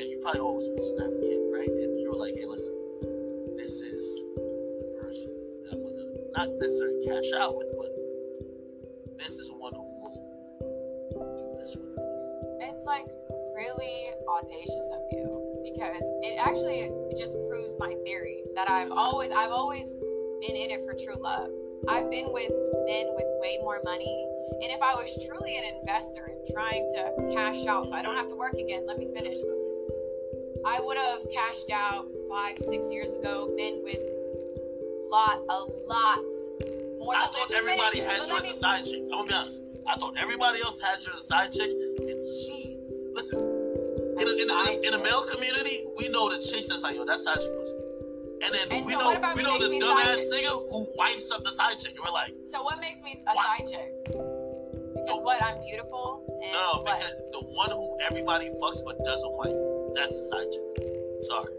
and 0.00 0.08
you 0.08 0.18
probably 0.22 0.40
always 0.40 0.66
wanted 0.72 0.96
to 0.96 1.02
have 1.04 1.12
a 1.12 1.20
kid, 1.20 1.40
right? 1.52 1.68
And 1.68 2.00
you 2.00 2.08
were 2.10 2.16
like, 2.16 2.34
hey, 2.34 2.46
listen, 2.48 2.74
this 3.56 3.84
is 3.84 4.02
the 4.80 4.88
person 4.96 5.36
that 5.64 5.76
I'm 5.76 5.84
gonna 5.84 6.08
not 6.32 6.48
necessarily 6.56 7.04
cash 7.04 7.28
out 7.36 7.56
with, 7.56 7.68
but 7.76 7.90
this 9.18 9.36
is 9.36 9.52
one 9.52 9.74
who 9.74 9.84
will 9.84 10.16
do 11.36 11.60
this 11.60 11.76
with 11.76 11.92
me. 11.92 12.02
It's 12.72 12.86
like 12.86 13.06
really 13.52 14.14
audacious 14.30 14.88
of 14.94 15.02
you 15.12 15.28
because 15.66 16.06
it 16.22 16.38
actually 16.40 16.88
just 17.18 17.36
proves 17.50 17.76
my 17.78 17.92
theory 18.06 18.44
that 18.54 18.70
I've 18.70 18.90
always 18.92 19.30
I've 19.30 19.52
always 19.52 19.98
been 20.40 20.56
in 20.56 20.70
it 20.70 20.86
for 20.86 20.94
true 20.94 21.20
love. 21.20 21.50
I've 21.88 22.10
been 22.10 22.32
with 22.32 22.50
men 22.86 23.06
with 23.14 23.26
way 23.42 23.58
more 23.62 23.80
money, 23.84 24.28
and 24.62 24.68
if 24.72 24.80
I 24.82 24.94
was 24.94 25.10
truly 25.26 25.56
an 25.56 25.64
investor 25.80 26.24
and 26.28 26.40
trying 26.52 26.86
to 26.96 27.34
cash 27.34 27.66
out 27.66 27.88
so 27.88 27.94
I 27.94 28.02
don't 28.02 28.16
have 28.16 28.26
to 28.28 28.36
work 28.36 28.54
again, 28.54 28.86
let 28.86 28.98
me 28.98 29.12
finish. 29.14 29.36
I 30.66 30.80
would 30.82 30.96
have 30.98 31.20
cashed 31.32 31.70
out 31.72 32.06
five, 32.28 32.58
six 32.58 32.90
years 32.92 33.14
ago. 33.16 33.52
Men 33.56 33.80
with 33.84 34.00
lot, 35.10 35.38
a 35.48 35.58
lot 35.86 36.18
more. 36.98 37.14
Than 37.14 37.22
I 37.22 37.26
So 37.26 37.32
thought 37.32 37.52
everybody 37.54 38.00
finish. 38.00 38.10
had 38.10 38.18
But 38.18 38.28
you 38.28 38.36
as 38.36 38.44
a 38.44 38.48
me- 38.48 38.52
side 38.54 38.84
chick. 38.84 39.02
I'm 39.04 39.10
gonna 39.10 39.28
be 39.28 39.34
honest. 39.34 39.62
I 39.86 39.96
thought 39.96 40.14
everybody 40.18 40.60
else 40.60 40.80
had 40.82 40.98
you 41.00 41.08
as 41.14 41.20
a 41.20 41.24
side 41.24 41.50
chick, 41.52 41.70
and 41.70 42.18
he, 42.26 42.76
listen, 43.14 43.38
in 43.40 44.26
a, 44.28 44.32
in 44.42 44.50
a, 44.50 44.52
in 44.52 44.68
a, 44.84 44.86
in 44.88 44.94
a 44.94 44.98
male 45.02 45.24
community, 45.32 45.78
we 45.96 46.08
know 46.10 46.28
the 46.28 46.36
chicks 46.42 46.68
that's 46.68 46.82
like, 46.82 46.96
yo, 46.96 47.04
that's 47.06 47.24
side 47.24 47.38
chick 47.38 47.54
pussy. 47.56 47.76
And 48.44 48.54
then 48.54 48.68
And 48.70 48.86
we 48.86 48.92
so 48.92 49.00
know 49.00 49.10
we 49.34 49.42
know 49.42 49.58
the 49.58 49.66
dumbass 49.82 50.28
nigga 50.30 50.52
who 50.70 50.86
wipes 50.96 51.32
up 51.32 51.42
the 51.42 51.50
side 51.50 51.74
chick. 51.80 51.94
And 51.96 52.04
we're 52.04 52.12
like, 52.12 52.30
So 52.46 52.62
what 52.62 52.78
makes 52.80 53.02
me 53.02 53.10
a 53.26 53.34
What? 53.34 53.46
side 53.46 53.66
chick? 53.66 53.92
Because 55.08 55.24
what? 55.24 55.40
I'm 55.42 55.58
beautiful. 55.64 56.20
And 56.28 56.52
no, 56.52 56.84
what? 56.84 57.00
because 57.00 57.16
the 57.32 57.42
one 57.56 57.70
who 57.72 57.96
everybody 58.08 58.46
fucks 58.60 58.84
but 58.84 59.00
doesn't 59.04 59.32
wipe, 59.40 59.56
that's 59.96 60.12
the 60.12 60.24
side 60.28 60.48
chick. 60.52 60.68
Sorry. 61.24 61.52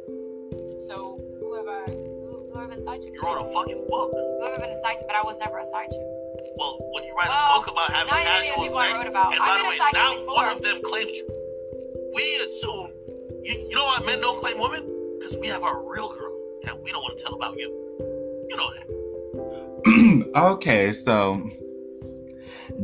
So 0.88 1.18
who 1.42 1.48
have 1.58 1.66
I? 1.68 1.90
Who, 1.92 2.48
who 2.54 2.60
have 2.60 2.70
I 2.70 2.74
been 2.78 2.82
side 2.82 3.02
chicks? 3.02 3.18
You 3.18 3.26
wrote 3.28 3.42
a 3.42 3.48
fucking 3.54 3.82
book. 3.90 4.10
Who 4.14 4.46
have 4.46 4.54
I 4.54 4.62
been 4.62 4.70
a 4.72 4.82
side 4.86 4.98
chick? 5.02 5.08
But 5.10 5.18
I 5.18 5.24
was 5.26 5.40
never 5.40 5.58
a 5.58 5.66
side 5.66 5.90
chick. 5.90 6.06
Well, 6.58 6.78
when 6.94 7.04
you 7.04 7.14
write 7.18 7.28
Well, 7.30 7.42
a 7.42 7.60
book 7.60 7.68
about 7.74 7.90
having 7.92 8.14
not 8.14 8.22
even 8.22 8.30
the 8.30 8.70
casual 8.70 8.78
I 8.78 8.88
sex, 8.94 9.00
wrote 9.00 9.10
about. 9.12 9.34
and 9.34 9.42
I've 9.42 9.48
by 9.50 9.56
been 9.58 9.64
the 9.66 9.70
way, 9.70 9.78
side 9.78 9.94
not 9.94 10.14
before. 10.16 10.36
one 10.36 10.48
of 10.50 10.62
them 10.62 10.78
claimed 10.84 11.12
you. 11.16 11.26
We 12.14 12.24
assume, 12.44 12.88
you, 13.44 13.54
you 13.70 13.76
know 13.76 13.86
why 13.86 14.00
men 14.06 14.22
don't 14.22 14.38
claim 14.38 14.60
women? 14.60 14.84
Because 15.18 15.38
we 15.40 15.48
have 15.48 15.64
our 15.64 15.82
real 15.90 16.10
girl 16.14 16.36
that 16.64 16.76
we 16.84 16.92
don't 16.92 17.02
want 17.04 17.18
to 17.18 17.24
tell 17.24 17.34
about 17.36 17.56
you. 17.58 17.70
You 18.50 18.56
know 18.58 18.70
that. 18.76 18.86
okay, 20.54 20.92
so 20.94 21.42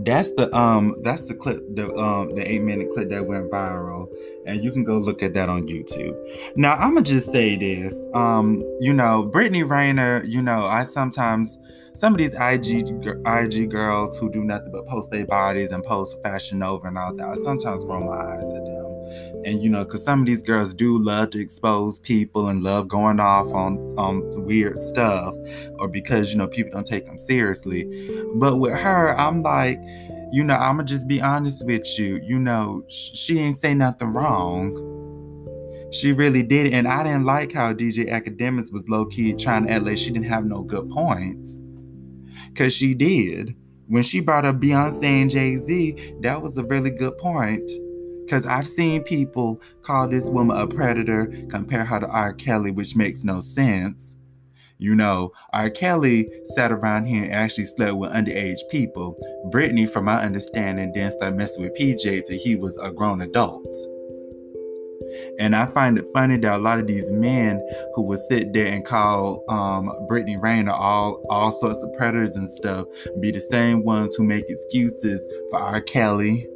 that's 0.03 0.31
the 0.31 0.53
um 0.55 0.93
that's 1.03 1.23
the 1.23 1.33
clip 1.33 1.63
the 1.75 1.93
um 1.95 2.35
the 2.35 2.51
eight 2.51 2.61
minute 2.61 2.89
clip 2.93 3.09
that 3.09 3.25
went 3.25 3.49
viral 3.49 4.09
and 4.45 4.63
you 4.63 4.71
can 4.71 4.83
go 4.83 4.97
look 4.97 5.23
at 5.23 5.33
that 5.33 5.47
on 5.47 5.65
youtube 5.67 6.15
now 6.57 6.73
i'm 6.73 6.95
gonna 6.95 7.01
just 7.01 7.31
say 7.31 7.55
this 7.55 8.05
um 8.13 8.61
you 8.81 8.91
know 8.91 9.23
brittany 9.23 9.63
renner 9.63 10.21
you 10.25 10.41
know 10.41 10.65
i 10.65 10.83
sometimes 10.83 11.57
some 11.95 12.13
of 12.13 12.19
these 12.19 12.33
IG 12.33 12.89
IG 13.25 13.71
girls 13.71 14.17
who 14.17 14.29
do 14.29 14.43
nothing 14.43 14.71
but 14.71 14.85
post 14.85 15.11
their 15.11 15.25
bodies 15.25 15.71
and 15.71 15.81
post 15.81 16.21
fashion 16.23 16.61
over 16.61 16.87
and 16.87 16.97
all 16.97 17.15
that, 17.15 17.25
I 17.25 17.35
sometimes 17.35 17.85
roll 17.85 18.01
my 18.01 18.17
eyes 18.17 18.49
at 18.49 18.65
them. 18.65 18.74
And 19.45 19.61
you 19.61 19.69
know, 19.69 19.83
because 19.83 20.03
some 20.03 20.21
of 20.21 20.25
these 20.25 20.41
girls 20.41 20.73
do 20.73 20.97
love 20.97 21.31
to 21.31 21.39
expose 21.39 21.99
people 21.99 22.47
and 22.47 22.63
love 22.63 22.87
going 22.87 23.19
off 23.19 23.47
on 23.53 23.95
um 23.97 24.23
weird 24.43 24.79
stuff, 24.79 25.35
or 25.79 25.87
because 25.87 26.31
you 26.31 26.37
know 26.37 26.47
people 26.47 26.71
don't 26.71 26.87
take 26.87 27.05
them 27.05 27.17
seriously. 27.17 27.85
But 28.35 28.57
with 28.57 28.73
her, 28.73 29.17
I'm 29.17 29.41
like, 29.41 29.79
you 30.31 30.43
know, 30.43 30.55
I'ma 30.55 30.83
just 30.83 31.07
be 31.07 31.21
honest 31.21 31.65
with 31.65 31.97
you. 31.97 32.19
You 32.23 32.39
know, 32.39 32.83
sh- 32.89 33.11
she 33.13 33.39
ain't 33.39 33.57
say 33.57 33.73
nothing 33.73 34.09
wrong. 34.09 34.75
She 35.91 36.11
really 36.11 36.43
did, 36.43 36.73
and 36.73 36.87
I 36.87 37.03
didn't 37.03 37.25
like 37.25 37.53
how 37.53 37.71
DJ 37.71 38.09
Akademiks 38.09 38.73
was 38.73 38.89
low 38.89 39.05
key 39.05 39.33
trying 39.33 39.67
to 39.67 39.71
act 39.71 39.85
like 39.85 39.97
she 39.97 40.11
didn't 40.11 40.25
have 40.25 40.43
no 40.43 40.61
good 40.61 40.89
points. 40.89 41.61
Cause 42.55 42.73
she 42.73 42.93
did. 42.93 43.55
When 43.87 44.01
she 44.01 44.19
brought 44.19 44.45
up 44.45 44.57
Beyonce 44.59 45.03
and 45.03 45.29
Jay 45.29 45.57
Z, 45.57 46.15
that 46.21 46.41
was 46.41 46.57
a 46.57 46.65
really 46.65 46.89
good 46.89 47.17
point. 47.17 47.69
Cause 48.29 48.45
I've 48.45 48.67
seen 48.67 49.03
people 49.03 49.61
call 49.81 50.07
this 50.07 50.29
woman 50.29 50.57
a 50.57 50.67
predator, 50.67 51.27
compare 51.49 51.85
her 51.85 51.99
to 51.99 52.07
R. 52.07 52.33
Kelly, 52.33 52.71
which 52.71 52.95
makes 52.95 53.23
no 53.23 53.39
sense. 53.39 54.17
You 54.77 54.93
know, 54.95 55.31
R. 55.53 55.69
Kelly 55.69 56.29
sat 56.55 56.71
around 56.71 57.05
here 57.05 57.23
and 57.23 57.33
actually 57.33 57.65
slept 57.65 57.95
with 57.95 58.11
underage 58.11 58.59
people. 58.69 59.15
Brittany, 59.49 59.87
from 59.87 60.05
my 60.05 60.21
understanding, 60.21 60.91
didn't 60.91 61.11
start 61.11 61.35
messing 61.35 61.63
with 61.63 61.77
PJ 61.79 62.25
till 62.25 62.39
he 62.39 62.55
was 62.57 62.77
a 62.79 62.91
grown 62.91 63.21
adult. 63.21 63.73
And 65.39 65.55
I 65.55 65.65
find 65.67 65.97
it 65.97 66.05
funny 66.13 66.37
that 66.37 66.55
a 66.55 66.57
lot 66.57 66.79
of 66.79 66.87
these 66.87 67.09
men 67.11 67.65
who 67.93 68.01
would 68.03 68.19
sit 68.19 68.53
there 68.53 68.67
and 68.67 68.83
call 68.83 69.43
um, 69.49 69.89
Brittany 70.07 70.37
Renner 70.37 70.71
all 70.71 71.23
all 71.29 71.51
sorts 71.51 71.81
of 71.81 71.93
predators 71.93 72.35
and 72.35 72.49
stuff 72.49 72.87
be 73.21 73.31
the 73.31 73.39
same 73.39 73.83
ones 73.83 74.15
who 74.15 74.23
make 74.23 74.45
excuses 74.49 75.25
for 75.51 75.59
R. 75.59 75.81
Kelly, 75.81 76.47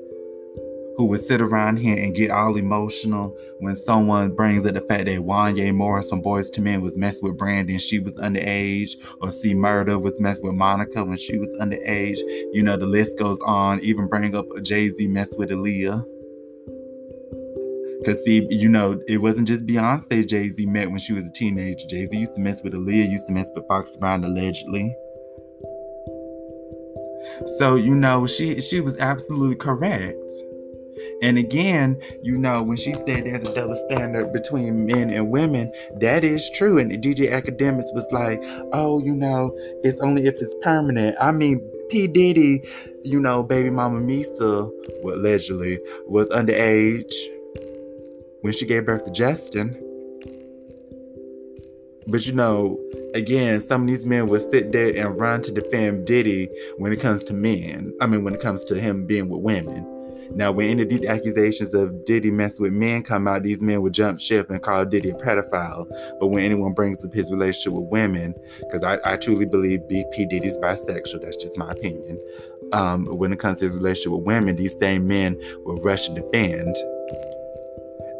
who 1.00 1.06
would 1.06 1.26
sit 1.26 1.40
around 1.40 1.78
here 1.78 1.96
and 1.96 2.14
get 2.14 2.30
all 2.30 2.58
emotional 2.58 3.34
when 3.60 3.74
someone 3.74 4.36
brings 4.36 4.66
up 4.66 4.74
the 4.74 4.82
fact 4.82 5.06
that 5.06 5.22
Wanya 5.22 5.74
Morris 5.74 6.10
from 6.10 6.22
Boyz 6.22 6.54
II 6.58 6.66
Men 6.66 6.82
was 6.82 6.98
messing 6.98 7.24
with 7.24 7.38
Brandy 7.38 7.72
and 7.72 7.82
she 7.82 8.00
was 8.00 8.14
underage, 8.16 8.98
or 9.22 9.32
C 9.32 9.54
Murder 9.54 9.98
was 9.98 10.20
messing 10.20 10.46
with 10.46 10.56
Monica 10.56 11.06
when 11.06 11.18
she 11.18 11.38
was 11.38 11.56
underage. 11.56 12.18
You 12.52 12.64
know, 12.64 12.76
the 12.76 12.86
list 12.86 13.18
goes 13.18 13.40
on. 13.46 13.80
Even 13.80 14.10
bring 14.10 14.36
up 14.36 14.46
Jay 14.62 14.90
Z 14.90 15.08
messed 15.08 15.40
with 15.40 15.52
Aaliyah. 15.52 16.04
Cause 18.06 18.22
see, 18.26 18.46
you 18.50 18.68
know, 18.68 19.02
it 19.08 19.20
wasn't 19.20 19.48
just 19.48 19.66
Beyonce 19.66 20.28
Jay 20.28 20.50
Z 20.50 20.66
met 20.66 20.92
when 20.92 21.00
she 21.00 21.14
was 21.14 21.26
a 21.26 21.32
teenager. 21.32 21.88
Jay 21.88 22.10
Z 22.10 22.18
used 22.18 22.36
to 22.36 22.42
mess 22.42 22.62
with 22.62 22.74
Aaliyah, 22.74 23.10
used 23.10 23.28
to 23.28 23.34
mess 23.34 23.50
with 23.56 23.66
Foxy 23.70 23.98
Brown 24.02 24.26
allegedly. 24.26 24.94
So 27.58 27.76
you 27.76 27.96
know, 27.96 28.28
she 28.28 28.60
she 28.60 28.82
was 28.82 28.98
absolutely 29.00 29.56
correct. 29.56 30.30
And 31.22 31.38
again, 31.38 32.02
you 32.24 32.38
know, 32.38 32.64
when 32.64 32.78
she 32.78 32.94
said 32.94 33.06
there's 33.26 33.42
a 33.42 33.54
double 33.54 33.76
standard 33.76 34.34
between 34.34 34.86
men 34.86 35.10
and 35.10 35.30
women, 35.30 35.72
that 36.00 36.24
is 36.24 36.50
true. 36.52 36.78
And 36.78 36.92
DJ 36.92 37.32
Akademiks 37.32 37.94
was 37.94 38.08
like, 38.12 38.42
oh, 38.74 39.00
you 39.04 39.14
know, 39.14 39.52
it's 39.84 40.00
only 40.02 40.26
if 40.26 40.36
it's 40.36 40.56
permanent. 40.62 41.16
I 41.20 41.32
mean, 41.32 41.60
P. 41.90 42.08
Diddy, 42.08 42.64
you 43.04 43.20
know, 43.20 43.42
baby 43.44 43.70
mama 43.70 44.00
Misa, 44.00 44.72
well, 45.04 45.16
allegedly, 45.16 45.80
was 46.06 46.28
underage 46.28 47.14
when 48.42 48.54
she 48.54 48.66
gave 48.66 48.86
birth 48.86 49.06
to 49.06 49.12
Justin. 49.12 49.86
But 52.08 52.26
you 52.26 52.34
know, 52.34 52.80
again, 53.14 53.62
some 53.62 53.84
of 53.84 53.88
these 53.88 54.06
men 54.06 54.28
will 54.28 54.40
sit 54.40 54.72
there 54.72 54.96
and 54.96 55.20
run 55.20 55.42
to 55.44 55.52
defend 55.52 56.08
Diddy 56.08 56.50
when 56.78 56.92
it 56.92 57.00
comes 57.00 57.24
to 57.26 57.34
men. 57.34 57.94
I 58.02 58.08
mean, 58.08 58.24
when 58.24 58.34
it 58.34 58.42
comes 58.42 58.64
to 58.66 58.76
him 58.80 59.06
being 59.06 59.30
with 59.30 59.42
women. 59.42 59.99
Now, 60.32 60.52
when 60.52 60.70
any 60.70 60.84
of 60.84 60.90
these 60.90 61.06
accusations 61.06 61.74
of 61.74 62.06
Diddy 62.06 62.32
messing 62.32 62.64
with 62.64 62.74
men 62.74 63.04
come 63.04 63.28
out, 63.28 63.44
these 63.44 63.64
men 63.64 63.82
would 63.82 63.94
jump 63.94 64.20
ship 64.20 64.50
and 64.50 64.62
call 64.62 64.86
Diddy 64.86 65.10
a 65.10 65.14
pedophile. 65.14 65.88
But 66.20 66.28
when 66.28 66.44
anyone 66.44 66.74
brings 66.74 67.04
up 67.04 67.14
his 67.14 67.32
relationship 67.32 67.74
with 67.74 67.90
women, 67.90 68.36
because 68.60 68.84
I, 68.84 69.00
I 69.04 69.18
truly 69.18 69.46
believe 69.46 69.82
BP 69.82 70.30
Diddy's 70.30 70.58
bisexual, 70.58 71.22
that's 71.22 71.38
just 71.38 71.58
my 71.58 71.72
opinion. 71.72 72.20
Um, 72.72 73.06
when 73.06 73.34
it 73.34 73.40
comes 73.40 73.60
to 73.60 73.66
his 73.66 73.76
relationship 73.76 74.12
with 74.12 74.24
women, 74.24 74.56
these 74.56 74.78
same 74.78 75.08
men 75.08 75.40
will 75.66 75.78
rush 75.78 76.08
to 76.08 76.14
defend. 76.14 76.76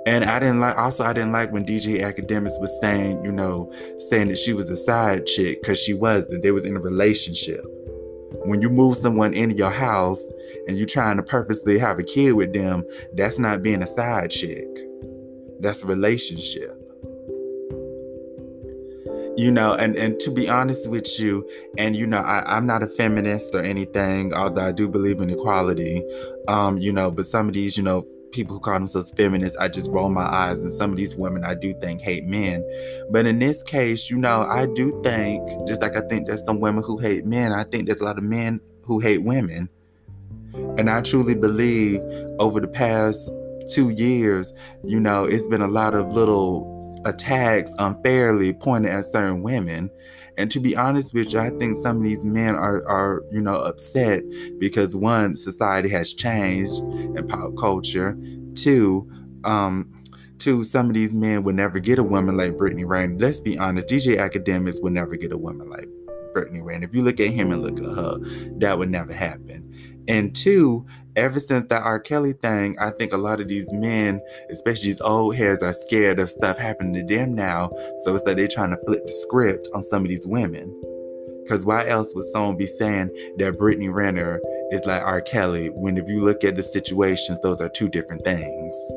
And 0.06 0.26
I 0.26 0.40
didn't 0.40 0.60
like, 0.60 0.76
also, 0.76 1.04
I 1.04 1.14
didn't 1.14 1.34
like 1.34 1.52
when 1.52 1.64
DJ 1.64 2.00
Akademiks 2.00 2.60
was 2.60 2.76
saying, 2.82 3.24
you 3.24 3.32
know, 3.32 3.72
saying 4.10 4.30
that 4.30 4.40
she 4.40 4.54
was 4.54 4.70
a 4.70 4.76
side 4.76 5.28
chick 5.28 5.62
because 5.62 5.80
she 5.80 5.94
wasn't. 5.94 6.42
They 6.42 6.52
was 6.52 6.66
in 6.66 6.76
a 6.76 6.80
relationship. 6.80 7.64
When 8.46 8.62
you 8.62 8.70
move 8.70 8.98
someone 8.98 9.34
into 9.34 9.56
your 9.56 9.70
house 9.70 10.24
and 10.70 10.78
you're 10.78 10.86
trying 10.86 11.18
to 11.18 11.24
purposely 11.24 11.80
have 11.80 11.98
a 11.98 12.04
kid 12.04 12.34
with 12.34 12.54
them, 12.54 12.86
that's 13.14 13.40
not 13.40 13.64
being 13.64 13.82
a 13.82 13.88
side 13.88 14.30
chick. 14.30 14.68
That's 15.60 15.84
a 15.84 15.88
relationship. 15.88 16.76
You 19.36 19.52
know, 19.52 19.74
and, 19.74 19.96
and 19.96 20.20
to 20.20 20.30
be 20.30 20.48
honest 20.48 20.88
with 20.88 21.20
you, 21.20 21.50
and 21.80 21.96
you 21.96 22.06
know, 22.06 22.20
I, 22.20 22.44
I'm 22.56 22.68
not 22.68 22.84
a 22.84 22.88
feminist 22.88 23.56
or 23.56 23.64
anything, 23.64 24.32
although 24.34 24.62
I 24.62 24.72
do 24.72 24.88
believe 24.88 25.22
in 25.22 25.32
equality. 25.32 26.04
Um, 26.48 26.78
you 26.78 26.94
know, 26.94 27.10
but 27.10 27.26
some 27.26 27.48
of 27.48 27.56
these, 27.56 27.76
you 27.76 27.84
know, 27.84 28.06
people 28.32 28.54
who 28.54 28.60
call 28.60 28.76
themselves 28.76 29.12
feminists, 29.12 29.58
I 29.58 29.70
just 29.70 29.90
roll 29.90 30.10
my 30.10 30.22
eyes. 30.22 30.62
And 30.62 30.72
some 30.72 30.92
of 30.92 30.98
these 30.98 31.16
women 31.16 31.44
I 31.44 31.56
do 31.56 31.74
think 31.82 32.02
hate 32.02 32.26
men. 32.26 32.64
But 33.10 33.26
in 33.26 33.40
this 33.40 33.64
case, 33.64 34.12
you 34.12 34.18
know, 34.18 34.42
I 34.42 34.68
do 34.68 35.02
think, 35.04 35.42
just 35.66 35.82
like 35.82 35.96
I 35.96 36.02
think 36.02 36.28
there's 36.28 36.46
some 36.46 36.60
women 36.60 36.84
who 36.84 37.00
hate 37.00 37.26
men, 37.26 37.54
I 37.54 37.64
think 37.64 37.88
there's 37.88 38.02
a 38.02 38.06
lot 38.06 38.20
of 38.20 38.24
men 38.24 38.62
who 38.84 39.00
hate 39.00 39.24
women. 39.24 39.70
And 40.78 40.90
I 40.90 41.02
truly 41.02 41.36
believe 41.36 42.00
over 42.40 42.60
the 42.60 42.68
past 42.68 43.32
two 43.70 43.90
years, 43.90 44.52
you 44.84 45.00
know, 45.00 45.26
it's 45.26 45.48
been 45.48 45.62
a 45.62 45.68
lot 45.68 45.94
of 45.94 46.12
little 46.12 47.02
attacks 47.06 47.72
unfairly 47.80 48.54
pointed 48.54 48.92
at 48.92 49.06
certain 49.06 49.42
women. 49.42 49.90
And 50.38 50.50
to 50.52 50.60
be 50.60 50.76
honest 50.76 51.14
with 51.14 51.34
you, 51.34 51.40
I 51.40 51.50
think 51.50 51.76
some 51.76 51.98
of 51.98 52.04
these 52.04 52.24
men 52.24 52.56
are, 52.56 52.86
are, 52.88 53.24
you 53.32 53.42
know, 53.42 53.60
upset 53.60 54.24
because 54.58 54.96
one, 54.96 55.36
society 55.36 55.90
has 55.90 56.14
changed 56.14 56.80
in 56.80 57.28
pop 57.28 57.58
culture. 57.58 58.18
Two, 58.56 59.10
um, 59.44 59.92
two, 60.38 60.64
some 60.64 60.88
of 60.88 60.94
these 60.94 61.14
men 61.14 61.44
would 61.44 61.56
never 61.56 61.80
get 61.80 62.00
a 62.00 62.04
woman 62.04 62.38
like 62.38 62.58
Brittany 62.58 62.86
Renner. 62.86 63.18
Let's 63.18 63.42
be 63.42 63.58
honest, 63.58 63.88
DJ 63.88 64.18
Akademiks 64.18 64.82
would 64.82 64.94
never 64.94 65.18
get 65.18 65.34
a 65.34 65.38
woman 65.38 65.70
like 65.70 65.90
Brittany 66.34 66.62
Renner. 66.62 66.86
If 66.86 66.96
you 66.96 67.04
look 67.04 67.20
at 67.20 67.32
him 67.32 67.52
and 67.52 67.62
look 67.62 67.80
at 67.80 67.86
her, 67.86 68.18
that 68.60 68.80
would 68.80 68.90
never 68.90 69.14
happen. 69.14 69.69
And 70.10 70.36
two, 70.36 70.88
ever 71.16 71.40
since 71.40 71.68
that 71.70 71.84
R. 71.84 72.00
Kelly 72.00 72.34
thing, 72.34 72.78
I 72.80 72.90
think 72.90 73.14
a 73.14 73.18
lot 73.18 73.40
of 73.40 73.48
these 73.48 73.72
men, 73.72 74.20
especially 74.50 74.90
these 74.90 75.02
old 75.02 75.36
heads, 75.36 75.62
are 75.62 75.72
scared 75.72 76.20
of 76.20 76.30
stuff 76.30 76.58
happening 76.58 77.08
to 77.08 77.16
them 77.16 77.36
now. 77.36 77.70
So 78.00 78.16
it's 78.16 78.24
like 78.26 78.36
they're 78.36 78.48
trying 78.48 78.72
to 78.72 78.86
flip 78.88 79.06
the 79.06 79.12
script 79.12 79.68
on 79.76 79.84
some 79.84 80.04
of 80.04 80.10
these 80.10 80.26
women. 80.26 80.76
Because 81.44 81.64
why 81.66 81.88
else 81.88 82.14
would 82.16 82.26
someone 82.26 82.58
be 82.58 82.68
saying 82.68 83.10
that 83.38 83.58
Brittany 83.58 83.90
Renner 83.90 84.40
is 84.72 84.84
like 84.86 85.04
R. 85.04 85.22
Kelly 85.22 85.68
when 85.68 85.98
if 85.98 86.08
you 86.08 86.24
look 86.24 86.44
at 86.44 86.56
the 86.56 86.64
situations, 86.64 87.38
those 87.44 87.62
are 87.62 87.70
two 87.70 87.90
different 87.90 88.24
things? 88.24 88.92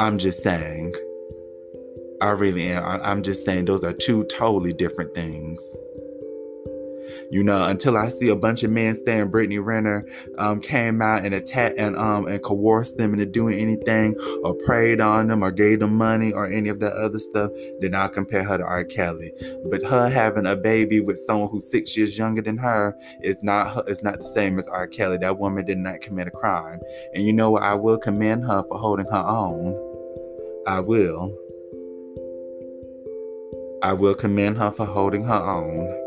I'm 0.00 0.18
just 0.18 0.42
saying. 0.42 0.92
I 2.20 2.30
really 2.30 2.70
am. 2.70 2.84
I'm 3.02 3.22
just 3.22 3.44
saying 3.44 3.66
those 3.66 3.84
are 3.84 3.92
two 3.92 4.24
totally 4.24 4.72
different 4.72 5.14
things. 5.14 5.76
You 7.30 7.42
know, 7.42 7.64
until 7.64 7.96
I 7.96 8.08
see 8.08 8.28
a 8.28 8.36
bunch 8.36 8.62
of 8.62 8.70
men 8.70 8.96
saying 9.04 9.28
Brittany 9.28 9.58
Renner 9.58 10.06
um, 10.38 10.60
came 10.60 11.02
out 11.02 11.24
and 11.24 11.34
attacked 11.34 11.78
and 11.78 11.96
um 11.96 12.26
and 12.26 12.42
coerced 12.42 12.98
them 12.98 13.12
into 13.12 13.26
doing 13.26 13.58
anything 13.58 14.16
or 14.42 14.54
preyed 14.54 15.00
on 15.00 15.28
them 15.28 15.42
or 15.42 15.50
gave 15.50 15.80
them 15.80 15.96
money 15.96 16.32
or 16.32 16.46
any 16.46 16.68
of 16.68 16.80
that 16.80 16.92
other 16.92 17.18
stuff, 17.18 17.50
then 17.80 17.94
I'll 17.94 18.08
compare 18.08 18.44
her 18.44 18.58
to 18.58 18.64
R. 18.64 18.84
Kelly. 18.84 19.32
But 19.70 19.82
her 19.82 20.08
having 20.08 20.46
a 20.46 20.56
baby 20.56 21.00
with 21.00 21.18
someone 21.18 21.50
who's 21.50 21.70
six 21.70 21.96
years 21.96 22.16
younger 22.16 22.42
than 22.42 22.58
her 22.58 22.96
is 23.22 23.42
not 23.42 23.74
her, 23.74 23.84
it's 23.86 24.02
not 24.02 24.18
the 24.18 24.26
same 24.26 24.58
as 24.58 24.68
R. 24.68 24.86
Kelly. 24.86 25.18
That 25.18 25.38
woman 25.38 25.64
did 25.64 25.78
not 25.78 26.00
commit 26.00 26.28
a 26.28 26.30
crime. 26.30 26.80
And 27.14 27.24
you 27.24 27.32
know 27.32 27.50
what? 27.50 27.62
I 27.62 27.74
will 27.74 27.98
commend 27.98 28.44
her 28.44 28.62
for 28.64 28.78
holding 28.78 29.06
her 29.06 29.24
own. 29.26 29.74
I 30.66 30.80
will. 30.80 31.36
I 33.82 33.92
will 33.92 34.14
commend 34.14 34.56
her 34.58 34.70
for 34.70 34.86
holding 34.86 35.24
her 35.24 35.34
own. 35.34 36.03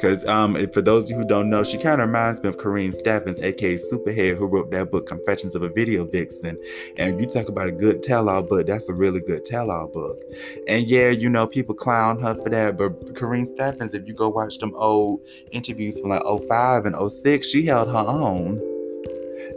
Because 0.00 0.24
um, 0.26 0.54
for 0.72 0.80
those 0.80 1.04
of 1.04 1.10
you 1.10 1.16
who 1.16 1.26
don't 1.26 1.50
know, 1.50 1.62
she 1.62 1.76
kind 1.76 2.00
of 2.00 2.08
reminds 2.08 2.42
me 2.42 2.48
of 2.48 2.56
Karrine 2.56 2.94
Steffans, 2.94 3.38
aka 3.42 3.74
Superhead, 3.74 4.38
who 4.38 4.46
wrote 4.46 4.70
that 4.70 4.90
book, 4.90 5.06
Confessions 5.06 5.54
of 5.54 5.60
a 5.60 5.68
Video 5.68 6.06
Vixen. 6.06 6.56
And 6.96 7.20
you 7.20 7.26
talk 7.26 7.50
about 7.50 7.68
a 7.68 7.72
good 7.72 8.02
tell-all 8.02 8.42
book, 8.42 8.66
that's 8.66 8.88
a 8.88 8.94
really 8.94 9.20
good 9.20 9.44
tell-all 9.44 9.88
book. 9.88 10.22
And 10.66 10.86
yeah, 10.86 11.10
you 11.10 11.28
know, 11.28 11.46
people 11.46 11.74
clown 11.74 12.18
her 12.22 12.34
for 12.34 12.48
that, 12.48 12.78
but 12.78 12.98
Karrine 13.12 13.46
Steffans, 13.46 13.92
if 13.92 14.06
you 14.06 14.14
go 14.14 14.30
watch 14.30 14.56
them 14.56 14.72
old 14.74 15.20
interviews 15.50 16.00
from 16.00 16.08
like 16.08 16.22
05 16.24 16.86
and 16.86 17.10
06, 17.10 17.46
she 17.46 17.66
held 17.66 17.88
her 17.88 17.98
own. 17.98 18.58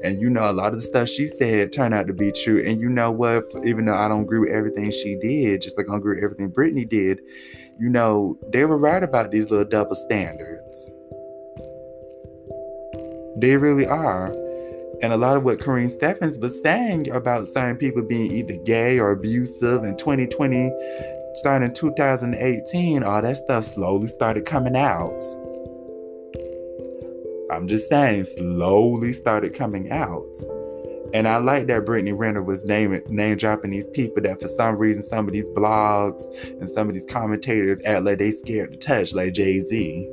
And 0.04 0.22
you 0.22 0.30
know, 0.30 0.52
a 0.52 0.52
lot 0.52 0.74
of 0.74 0.76
the 0.76 0.82
stuff 0.82 1.08
she 1.08 1.28
said 1.28 1.72
turned 1.72 1.94
out 1.94 2.08
to 2.08 2.14
be 2.14 2.34
true. 2.34 2.62
And 2.68 2.82
you 2.82 2.90
know 2.90 3.10
what? 3.10 3.46
Even 3.64 3.86
though 3.86 3.96
I 3.96 4.10
don't 4.10 4.24
agree 4.24 4.40
with 4.40 4.52
everything 4.52 4.92
she 4.92 5.16
did, 5.16 5.62
just 5.62 5.78
like 5.78 5.88
I 5.88 5.92
don't 5.92 6.00
agree 6.00 6.16
with 6.16 6.24
everything 6.26 6.50
Brittany 6.50 6.84
did, 6.84 7.22
you 7.80 7.90
know, 7.90 8.38
they 8.50 8.66
were 8.66 8.78
right 8.78 9.04
about 9.04 9.32
these 9.32 9.50
little 9.50 9.66
double 9.66 9.96
standards. 9.96 10.92
They 13.38 13.58
really 13.58 13.86
are. 13.86 14.28
And 15.02 15.12
a 15.12 15.18
lot 15.18 15.36
of 15.36 15.44
what 15.44 15.60
Karrine 15.60 15.92
Steffans 15.92 16.40
was 16.40 16.62
saying 16.62 17.10
about 17.10 17.48
certain 17.48 17.78
people 17.78 18.04
being 18.04 18.32
either 18.32 18.56
gay 18.64 19.00
or 19.00 19.12
abusive 19.12 19.84
in 19.84 19.98
2020, 19.98 20.72
starting 21.34 21.68
in 21.68 21.74
2018, 21.74 23.04
all 23.04 23.22
that 23.22 23.38
stuff 23.38 23.66
slowly 23.66 24.08
started 24.08 24.46
coming 24.46 24.76
out. 24.76 25.20
I'm 27.52 27.68
just 27.68 27.90
saying, 27.90 28.26
slowly 28.38 29.14
started 29.14 29.54
coming 29.54 29.92
out. 29.92 30.24
And 31.14 31.28
I 31.28 31.38
like 31.38 31.68
that 31.68 31.86
Brittany 31.86 32.12
Renner 32.12 32.42
was 32.42 32.66
name, 32.66 33.00
name 33.08 33.38
dropping 33.38 33.70
these 33.70 33.86
people 33.86 34.24
that 34.24 34.42
for 34.42 34.48
some 34.48 34.78
reason 34.78 35.04
some 35.04 35.28
of 35.28 35.34
these 35.34 35.46
blogs 35.46 36.24
and 36.60 36.68
some 36.68 36.88
of 36.88 36.96
these 36.96 37.06
commentators 37.06 37.80
act 37.86 38.04
like 38.04 38.18
they 38.18 38.32
scared 38.32 38.72
to 38.72 38.78
touch, 38.78 39.14
like 39.14 39.34
Jay 39.34 39.60
Z. 39.60 40.10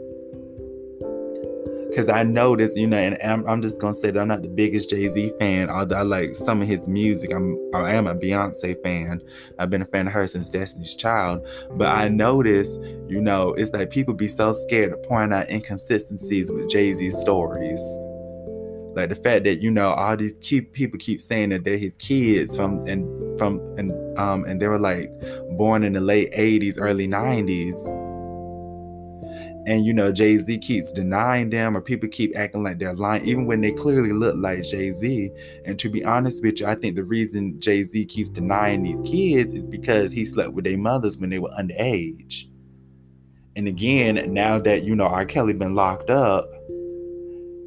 Because 1.89 2.11
I 2.11 2.23
noticed, 2.23 2.77
you 2.77 2.87
know, 2.87 2.99
and 2.99 3.17
I'm, 3.25 3.49
I'm 3.49 3.63
just 3.63 3.79
gonna 3.79 3.95
say 3.95 4.11
that 4.11 4.21
I'm 4.21 4.29
not 4.29 4.43
the 4.43 4.49
biggest 4.49 4.91
Jay 4.91 5.09
Z 5.09 5.33
fan, 5.41 5.71
although 5.71 5.97
I 5.97 6.03
like 6.03 6.33
some 6.33 6.61
of 6.61 6.69
his 6.69 6.87
music. 6.87 7.33
I'm 7.33 7.59
I 7.75 7.95
am 7.95 8.07
a 8.07 8.15
Beyonce 8.15 8.81
fan. 8.83 9.23
I've 9.59 9.71
been 9.71 9.83
a 9.83 9.87
fan 9.87 10.07
of 10.07 10.13
her 10.13 10.29
since 10.29 10.51
Destiny's 10.51 10.95
Child. 10.95 11.49
But 11.73 11.89
I 11.89 12.09
noticed, 12.09 12.79
you 13.09 13.21
know, 13.21 13.55
it's 13.55 13.73
like 13.73 13.91
people 13.91 14.15
be 14.15 14.29
so 14.29 14.53
scared 14.53 14.93
to 14.93 15.09
point 15.09 15.33
out 15.33 15.51
inconsistencies 15.51 16.51
with 16.53 16.71
Jay 16.71 16.93
Z's 16.93 17.19
stories 17.19 17.81
like 18.95 19.09
the 19.09 19.15
fact 19.15 19.45
that 19.45 19.61
you 19.61 19.71
know 19.71 19.91
all 19.93 20.17
these 20.17 20.37
keep 20.41 20.73
people 20.73 20.99
keep 20.99 21.21
saying 21.21 21.51
that 21.51 21.65
they're 21.65 21.79
his 21.79 21.95
kids 21.99 22.57
from 22.57 22.85
and 22.87 23.39
from 23.39 23.61
and 23.77 24.19
um 24.19 24.45
and 24.45 24.61
they 24.61 24.69
were 24.69 24.79
like 24.79 25.11
born 25.57 25.85
in 25.85 25.93
the 25.93 26.01
late 26.01 26.33
80s 26.33 26.77
early 26.79 27.07
90s 27.07 27.75
and 29.67 29.85
you 29.85 29.93
know 29.93 30.11
jay-z 30.11 30.59
keeps 30.59 30.91
denying 30.93 31.51
them 31.51 31.77
or 31.77 31.81
people 31.81 32.09
keep 32.09 32.37
acting 32.37 32.63
like 32.63 32.79
they're 32.79 32.95
lying 32.95 33.25
even 33.25 33.47
when 33.47 33.61
they 33.61 33.71
clearly 33.71 34.13
look 34.13 34.35
like 34.37 34.63
jay-z. 34.63 35.31
And 35.65 35.79
to 35.79 35.89
be 35.89 36.05
honest 36.05 36.43
with 36.43 36.61
you 36.61 36.67
i 36.67 36.75
think 36.75 36.97
the 36.97 37.05
reason 37.05 37.61
jay-z 37.61 38.05
keeps 38.07 38.31
denying 38.31 38.83
these 38.83 39.01
kids 39.03 39.53
is 39.53 39.67
because 39.67 40.11
he 40.11 40.25
slept 40.25 40.53
with 40.53 40.65
their 40.65 40.79
mothers 40.79 41.19
when 41.19 41.31
they 41.31 41.39
were 41.39 41.51
underage. 41.59 42.47
And 43.55 43.69
again 43.69 44.33
now 44.33 44.59
that 44.59 44.83
you 44.85 44.97
know 44.97 45.07
r. 45.07 45.25
Kelly 45.25 45.53
been 45.53 45.75
locked 45.75 46.11
up 46.11 46.49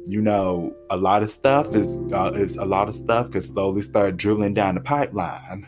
you 0.06 0.20
know, 0.20 0.74
a 0.90 0.96
lot 0.96 1.22
of 1.22 1.30
stuff 1.30 1.74
is 1.74 2.12
uh, 2.12 2.32
is 2.34 2.56
a 2.56 2.64
lot 2.64 2.88
of 2.88 2.94
stuff 2.94 3.30
can 3.30 3.40
slowly 3.40 3.82
start 3.82 4.16
dribbling 4.16 4.54
down 4.54 4.74
the 4.74 4.80
pipeline. 4.80 5.66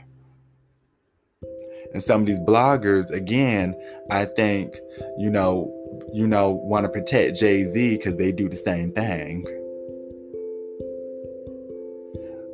And 1.92 2.02
some 2.02 2.22
of 2.22 2.26
these 2.26 2.40
bloggers, 2.40 3.10
again, 3.10 3.74
I 4.10 4.26
think, 4.26 4.76
you 5.16 5.30
know, 5.30 5.72
you 6.12 6.26
know, 6.26 6.50
want 6.50 6.84
to 6.84 6.90
protect 6.90 7.38
Jay 7.38 7.64
Z 7.64 7.96
because 7.96 8.16
they 8.16 8.32
do 8.32 8.48
the 8.48 8.56
same 8.56 8.92
thing. 8.92 9.46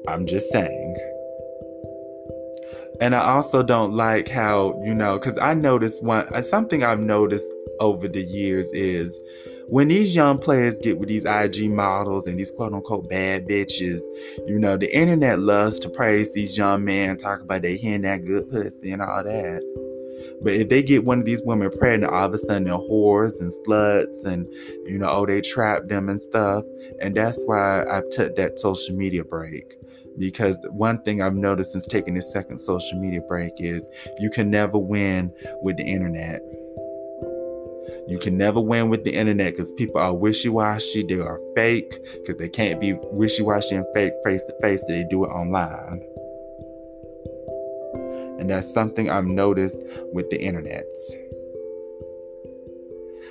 I'm 0.08 0.26
just 0.26 0.48
saying. 0.50 0.96
And 3.00 3.16
I 3.16 3.32
also 3.32 3.62
don't 3.64 3.94
like 3.94 4.28
how, 4.28 4.80
you 4.84 4.94
know, 4.94 5.18
because 5.18 5.38
I 5.38 5.54
noticed 5.54 6.04
one, 6.04 6.42
something 6.42 6.84
I've 6.84 7.00
noticed 7.00 7.52
over 7.80 8.06
the 8.06 8.22
years 8.22 8.70
is 8.72 9.18
when 9.72 9.88
these 9.88 10.14
young 10.14 10.36
players 10.36 10.78
get 10.80 10.98
with 10.98 11.08
these 11.08 11.24
IG 11.24 11.70
models 11.70 12.26
and 12.26 12.38
these 12.38 12.50
quote 12.50 12.74
unquote 12.74 13.08
bad 13.08 13.48
bitches, 13.48 14.00
you 14.46 14.58
know, 14.58 14.76
the 14.76 14.94
internet 14.94 15.38
loves 15.38 15.80
to 15.80 15.88
praise 15.88 16.34
these 16.34 16.58
young 16.58 16.84
men, 16.84 17.16
talk 17.16 17.40
about 17.40 17.62
they 17.62 17.78
hearing 17.78 18.02
that 18.02 18.22
good 18.22 18.50
pussy 18.50 18.92
and 18.92 19.00
all 19.00 19.24
that. 19.24 19.62
But 20.42 20.52
if 20.52 20.68
they 20.68 20.82
get 20.82 21.06
one 21.06 21.20
of 21.20 21.24
these 21.24 21.40
women 21.40 21.70
pregnant, 21.70 22.12
all 22.12 22.26
of 22.26 22.34
a 22.34 22.38
sudden 22.38 22.64
they're 22.64 22.74
whores 22.74 23.40
and 23.40 23.50
sluts 23.66 24.26
and, 24.26 24.46
you 24.84 24.98
know, 24.98 25.08
oh, 25.08 25.24
they 25.24 25.40
trap 25.40 25.88
them 25.88 26.10
and 26.10 26.20
stuff. 26.20 26.66
And 27.00 27.16
that's 27.16 27.42
why 27.46 27.82
I 27.90 28.02
took 28.10 28.36
that 28.36 28.60
social 28.60 28.94
media 28.94 29.24
break. 29.24 29.78
Because 30.18 30.58
one 30.68 31.00
thing 31.00 31.22
I've 31.22 31.34
noticed 31.34 31.72
since 31.72 31.86
taking 31.86 32.12
this 32.12 32.30
second 32.30 32.58
social 32.58 33.00
media 33.00 33.22
break 33.22 33.54
is 33.56 33.88
you 34.18 34.28
can 34.28 34.50
never 34.50 34.76
win 34.76 35.32
with 35.62 35.78
the 35.78 35.84
internet. 35.84 36.42
You 38.08 38.18
can 38.18 38.36
never 38.36 38.60
win 38.60 38.90
with 38.90 39.04
the 39.04 39.14
internet 39.14 39.52
because 39.52 39.70
people 39.72 40.00
are 40.00 40.14
wishy 40.14 40.48
washy. 40.48 41.04
They 41.04 41.20
are 41.20 41.40
fake 41.54 41.94
because 42.14 42.36
they 42.36 42.48
can't 42.48 42.80
be 42.80 42.94
wishy 42.94 43.42
washy 43.42 43.76
and 43.76 43.86
fake 43.94 44.12
face 44.24 44.42
to 44.44 44.54
face. 44.60 44.82
They 44.88 45.04
do 45.08 45.24
it 45.24 45.28
online. 45.28 46.02
And 48.40 48.50
that's 48.50 48.72
something 48.74 49.08
I've 49.08 49.24
noticed 49.24 49.76
with 50.12 50.28
the 50.30 50.42
internet. 50.42 50.84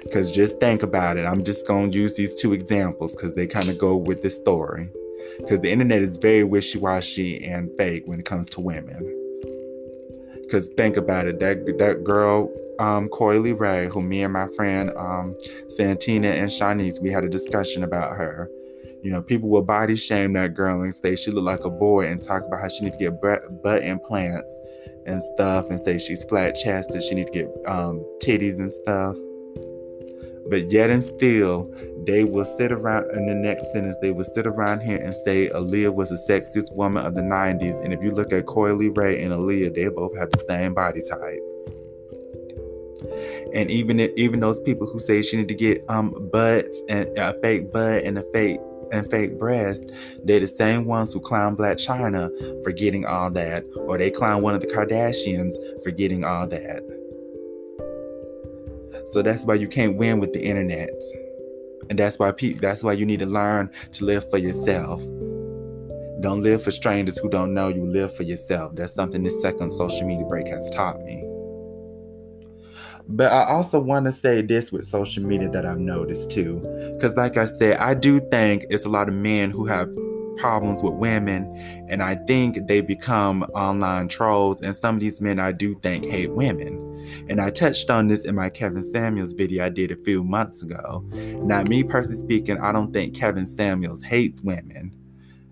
Because 0.03 0.31
just 0.31 0.60
think 0.60 0.84
about 0.84 1.17
it. 1.17 1.25
I'm 1.25 1.43
just 1.43 1.67
going 1.67 1.91
to 1.91 1.97
use 1.97 2.15
these 2.15 2.34
two 2.34 2.53
examples 2.53 3.13
because 3.13 3.34
they 3.34 3.47
kind 3.47 3.69
of 3.69 3.77
go 3.77 3.95
with 3.95 4.21
this 4.21 4.36
story. 4.36 4.89
Because 5.39 5.60
the 5.60 5.71
internet 5.71 6.01
is 6.01 6.17
very 6.17 6.43
wishy 6.43 6.79
washy 6.79 7.43
and 7.43 7.69
fake 7.77 8.03
when 8.05 8.19
it 8.19 8.25
comes 8.25 8.49
to 8.51 8.62
women. 8.62 9.17
Because 10.41 10.67
think 10.67 10.97
about 10.97 11.27
it, 11.27 11.39
that 11.39 11.77
that 11.77 12.03
girl, 12.03 12.49
um, 12.82 13.08
Coi 13.10 13.38
Leray, 13.38 13.91
who 13.91 14.02
me 14.02 14.24
and 14.24 14.34
my 14.34 14.48
friend 14.56 14.91
um, 14.98 15.38
Santina 15.70 16.30
and 16.30 16.50
Shanice, 16.50 17.00
we 17.02 17.12
had 17.12 17.24
a 17.24 17.30
discussion 17.30 17.84
about 17.84 18.17
her. 18.17 18.50
You 19.04 19.12
know, 19.12 19.22
people 19.22 19.50
will 19.50 19.62
body 19.62 19.96
shame 19.96 20.34
that 20.34 20.54
girl 20.54 20.82
and 20.82 20.94
say 20.94 21.15
she 21.15 21.32
looked 21.32 21.46
like 21.46 21.63
a 21.63 21.70
boy 21.70 22.06
and 22.06 22.22
talk 22.22 22.44
about 22.46 22.62
how 22.62 22.67
she 22.67 22.84
need 22.84 22.94
to 22.94 22.98
get 22.98 23.22
butt 23.22 23.84
implants 23.84 24.56
and 25.06 25.24
stuff 25.34 25.70
and 25.70 25.80
say 25.80 25.98
she's 25.98 26.24
flat 26.24 26.56
chested, 26.56 27.04
she 27.04 27.15
need 27.15 27.28
to 27.28 27.32
get 27.32 27.48
um, 27.67 28.04
titties 28.22 28.58
and 28.58 28.74
stuff. 28.74 29.15
But 30.50 30.72
yet 30.72 30.89
and 30.89 31.04
still, 31.04 31.72
they 32.06 32.24
will 32.24 32.46
sit 32.46 32.72
around 32.72 33.10
in 33.12 33.28
the 33.28 33.36
next 33.36 33.72
sentence, 33.72 33.96
they 34.02 34.12
will 34.12 34.26
sit 34.26 34.46
around 34.48 34.82
here 34.82 34.98
and 34.98 35.15
say 35.15 35.50
Aaliyah 35.50 35.94
was 35.94 36.10
the 36.10 36.34
sexiest 36.34 36.74
woman 36.74 37.06
of 37.06 37.15
the 37.15 37.22
90s. 37.22 37.84
And 37.84 37.94
if 37.94 38.02
you 38.02 38.12
look 38.12 38.34
at 38.34 38.48
Coi 38.48 38.72
Leray 38.72 39.24
and 39.24 39.34
Aaliyah, 39.34 39.74
they 39.74 39.88
both 39.88 40.17
have 40.17 40.32
the 40.32 40.39
same 40.39 40.74
body 40.74 41.02
type. 41.08 41.50
And 43.53 43.69
even 43.69 43.99
even 43.99 44.39
those 44.39 44.59
people 44.59 44.87
who 44.87 44.99
say 44.99 45.21
she 45.21 45.37
need 45.37 45.47
to 45.47 45.55
get 45.55 45.83
um 45.89 46.29
butts 46.31 46.81
and 46.89 47.09
a 47.17 47.33
fake 47.41 47.71
butt 47.71 48.03
and 48.03 48.17
a 48.17 48.23
fake 48.31 48.59
and 48.91 49.09
fake 49.09 49.37
breast, 49.37 49.89
they're 50.23 50.39
the 50.39 50.47
same 50.47 50.85
ones 50.85 51.13
who 51.13 51.19
clown 51.19 51.55
Blac 51.55 51.75
Chyna 51.75 52.29
for 52.63 52.71
getting 52.71 53.05
all 53.05 53.31
that, 53.31 53.65
or 53.75 53.97
they 53.97 54.11
clown 54.11 54.41
one 54.41 54.53
of 54.53 54.61
the 54.61 54.67
Kardashians 54.67 55.55
for 55.83 55.91
getting 55.91 56.23
all 56.23 56.47
that. 56.47 56.81
So 59.07 59.21
that's 59.21 59.45
why 59.45 59.55
you 59.55 59.67
can't 59.67 59.97
win 59.97 60.19
with 60.19 60.33
the 60.33 60.43
internet. 60.43 60.89
And 61.89 61.97
that's 61.97 62.19
why 62.19 62.31
pe- 62.31 62.53
that's 62.53 62.83
why 62.83 62.93
you 62.93 63.05
need 63.05 63.19
to 63.19 63.25
learn 63.25 63.69
to 63.93 64.05
live 64.05 64.29
for 64.29 64.37
yourself. 64.37 65.01
Don't 66.21 66.41
live 66.41 66.63
for 66.63 66.71
strangers 66.71 67.17
who 67.17 67.29
don't 67.29 67.53
know 67.53 67.69
you. 67.69 67.83
Live 67.83 68.15
for 68.15 68.23
yourself. 68.23 68.75
That's 68.75 68.93
something 68.93 69.23
this 69.23 69.41
second 69.41 69.71
social 69.71 70.05
media 70.05 70.25
break 70.25 70.47
has 70.47 70.69
taught 70.69 71.01
me. 71.01 71.31
But 73.13 73.32
I 73.32 73.45
also 73.45 73.80
want 73.80 74.06
to 74.06 74.13
say 74.13 74.41
this 74.41 74.71
with 74.71 74.86
social 74.86 75.24
media 75.24 75.50
that 75.50 75.65
I've 75.65 75.80
noticed 75.80 76.32
too. 76.32 76.60
Because, 76.95 77.15
like 77.15 77.38
I 77.38 77.45
said, 77.45 77.78
I 77.78 77.93
do 77.93 78.19
think 78.32 78.65
it's 78.69 78.86
a 78.86 78.89
lot 78.89 79.10
of 79.10 79.15
men 79.15 79.52
who 79.52 79.65
have 79.65 79.89
problems 80.38 80.82
with 80.82 80.93
women, 80.93 81.45
and 81.89 82.02
I 82.02 82.15
think 82.15 82.67
they 82.67 82.82
become 82.82 83.43
online 83.54 84.08
trolls. 84.08 84.62
And 84.62 84.76
some 84.76 84.95
of 84.95 85.02
these 85.02 85.19
men 85.19 85.39
I 85.39 85.52
do 85.52 85.76
think 85.76 86.06
hate 86.06 86.32
women. 86.32 86.88
And 87.28 87.41
I 87.41 87.50
touched 87.50 87.89
on 87.89 88.08
this 88.08 88.26
in 88.26 88.36
my 88.36 88.50
Kevin 88.50 88.84
Samuels 88.84 89.34
video 89.34 89.65
I 89.65 89.69
did 89.69 89.91
a 89.91 89.95
few 89.95 90.24
months 90.24 90.62
ago. 90.62 91.04
Now, 91.43 91.63
me 91.63 91.84
personally 91.84 92.17
speaking, 92.17 92.60
I 92.60 92.71
don't 92.71 92.93
think 92.93 93.15
Kevin 93.15 93.47
Samuels 93.47 94.02
hates 94.02 94.41
women. 94.41 94.93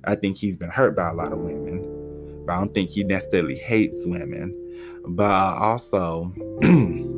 I 0.06 0.16
think 0.16 0.38
he's 0.38 0.58
been 0.58 0.70
hurt 0.70 0.96
by 0.96 1.10
a 1.10 1.14
lot 1.14 1.34
of 1.34 1.40
women, 1.40 2.46
but 2.46 2.54
I 2.54 2.60
don't 2.60 2.74
think 2.74 2.92
he 2.92 3.04
necessarily 3.04 3.58
hates 3.58 4.06
women. 4.06 4.56
But 5.08 5.58
also 5.58 6.34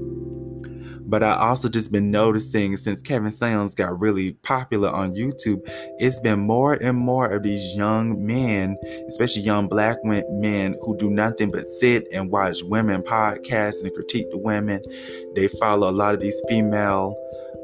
But 1.12 1.24
I 1.24 1.36
also 1.36 1.68
just 1.68 1.92
been 1.92 2.10
noticing 2.10 2.78
since 2.78 3.02
Kevin 3.02 3.34
Samuels 3.34 3.76
got 3.76 4.00
really 4.00 4.32
popular 4.44 4.88
on 4.88 5.14
YouTube, 5.14 5.60
it's 5.98 6.22
been 6.22 6.40
more 6.40 6.74
and 6.76 6.98
more 6.98 7.30
of 7.30 7.44
these 7.44 7.76
young 7.76 8.26
men, 8.26 8.78
especially 9.10 9.42
young 9.42 9.68
black 9.68 9.98
men, 10.06 10.74
who 10.82 10.98
do 10.98 11.10
nothing 11.10 11.52
but 11.52 11.68
sit 11.68 12.08
and 12.14 12.32
watch 12.32 12.64
women 12.64 13.02
podcasts 13.02 13.84
and 13.84 13.94
critique 13.94 14.32
the 14.32 14.38
women. 14.38 14.82
They 15.36 15.50
follow 15.50 15.90
a 15.90 15.92
lot 15.92 16.14
of 16.14 16.22
these 16.22 16.42
female 16.48 17.14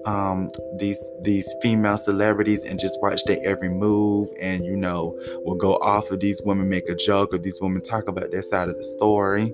um, 0.05 0.51
these 0.77 1.01
these 1.21 1.53
female 1.61 1.97
celebrities 1.97 2.63
and 2.63 2.79
just 2.79 3.01
watch 3.01 3.23
their 3.25 3.39
every 3.43 3.69
move 3.69 4.29
and 4.41 4.65
you 4.65 4.75
know 4.75 5.17
will 5.43 5.55
go 5.55 5.75
off 5.75 6.11
of 6.11 6.19
these 6.19 6.41
women 6.45 6.69
make 6.69 6.87
a 6.89 6.95
joke 6.95 7.33
or 7.33 7.37
these 7.37 7.59
women 7.61 7.81
talk 7.81 8.07
about 8.07 8.31
their 8.31 8.41
side 8.41 8.69
of 8.69 8.75
the 8.75 8.83
story 8.83 9.53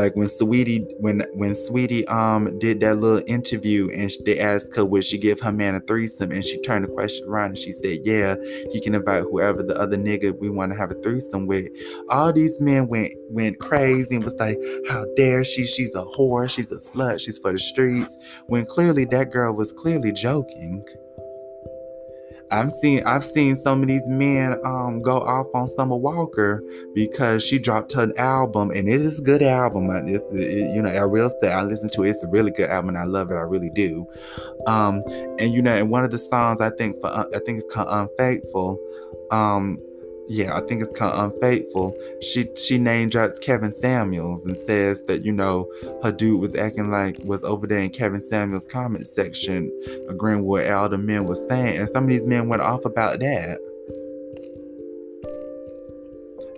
like 0.00 0.16
when 0.16 0.28
Saweetie 0.28 0.86
when 0.98 1.22
when 1.34 1.52
Saweetie 1.52 2.10
um 2.10 2.58
did 2.58 2.80
that 2.80 2.96
little 2.96 3.22
interview 3.26 3.90
and 3.94 4.10
they 4.24 4.40
asked 4.40 4.74
her 4.74 4.84
would 4.84 5.04
she 5.04 5.18
give 5.18 5.40
her 5.40 5.52
man 5.52 5.74
a 5.74 5.80
threesome? 5.80 6.32
And 6.32 6.42
she 6.42 6.58
turned 6.62 6.86
the 6.86 6.88
question 6.88 7.28
around 7.28 7.50
and 7.50 7.58
she 7.58 7.72
said 7.72 7.98
yeah 8.02 8.34
he 8.72 8.80
can 8.80 8.94
invite 8.94 9.24
whoever 9.24 9.62
the 9.62 9.76
other 9.78 9.98
nigga 9.98 10.38
we 10.38 10.48
want 10.48 10.72
to 10.72 10.78
have 10.78 10.90
a 10.90 10.94
threesome 11.02 11.46
with. 11.46 11.68
All 12.08 12.32
these 12.32 12.60
men 12.60 12.88
went 12.88 13.12
went 13.28 13.58
crazy 13.58 14.14
and 14.14 14.24
was 14.24 14.34
like 14.36 14.56
how 14.88 15.04
dare 15.16 15.44
she? 15.44 15.66
She's 15.66 15.94
a 15.94 16.04
whore. 16.04 16.48
She's 16.48 16.72
a 16.72 16.76
slut. 16.76 17.20
She's 17.20 17.38
for 17.38 17.52
the 17.52 17.58
streets. 17.58 18.16
When 18.46 18.64
clearly 18.64 19.04
that 19.06 19.30
girl 19.30 19.52
was 19.54 19.70
clearly 19.70 20.12
joking 20.12 20.82
I've 22.50 22.72
seen 22.72 23.02
I've 23.04 23.24
seen 23.24 23.56
some 23.56 23.82
of 23.82 23.88
these 23.88 24.06
men 24.08 24.58
um, 24.64 25.02
go 25.02 25.18
off 25.18 25.46
on 25.54 25.68
Summer 25.68 25.96
Walker 25.96 26.62
because 26.94 27.44
she 27.44 27.58
dropped 27.58 27.92
her 27.92 28.12
album 28.18 28.70
and 28.70 28.88
it 28.88 29.00
is 29.00 29.20
a 29.20 29.22
good 29.22 29.42
album. 29.42 29.88
It's, 30.06 30.22
it, 30.32 30.74
you 30.74 30.82
know, 30.82 30.90
I 30.90 31.04
will 31.04 31.30
say 31.40 31.52
I 31.52 31.62
listen 31.62 31.88
to 31.90 32.04
it. 32.04 32.10
It's 32.10 32.24
a 32.24 32.28
really 32.28 32.50
good 32.50 32.68
album 32.68 32.90
and 32.90 32.98
I 32.98 33.04
love 33.04 33.30
it. 33.30 33.34
I 33.34 33.42
really 33.42 33.70
do. 33.70 34.06
Um, 34.66 35.02
and 35.38 35.52
you 35.52 35.62
know, 35.62 35.74
and 35.74 35.90
one 35.90 36.04
of 36.04 36.10
the 36.10 36.18
songs 36.18 36.60
I 36.60 36.70
think 36.70 37.00
for 37.00 37.08
I 37.10 37.38
think 37.44 37.60
it's 37.60 37.72
called 37.72 37.88
Unfaithful. 37.90 38.78
Um, 39.30 39.78
yeah, 40.30 40.56
I 40.56 40.60
think 40.60 40.80
it's 40.80 40.96
called 40.96 41.32
Unfaithful. 41.32 41.98
She 42.22 42.48
she 42.54 42.78
name 42.78 43.08
drops 43.08 43.40
Kevin 43.40 43.74
Samuels 43.74 44.46
and 44.46 44.56
says 44.56 45.02
that 45.08 45.24
you 45.24 45.32
know 45.32 45.68
her 46.04 46.12
dude 46.12 46.40
was 46.40 46.54
acting 46.54 46.88
like 46.88 47.18
was 47.24 47.42
over 47.42 47.66
there 47.66 47.80
in 47.80 47.90
Kevin 47.90 48.22
Samuels 48.22 48.64
comment 48.64 49.08
section, 49.08 49.72
agreeing 50.08 50.44
with 50.44 50.70
all 50.70 50.88
the 50.88 50.98
men 50.98 51.26
was 51.26 51.44
saying, 51.48 51.78
and 51.78 51.90
some 51.92 52.04
of 52.04 52.10
these 52.10 52.28
men 52.28 52.48
went 52.48 52.62
off 52.62 52.84
about 52.84 53.18
that. 53.18 53.58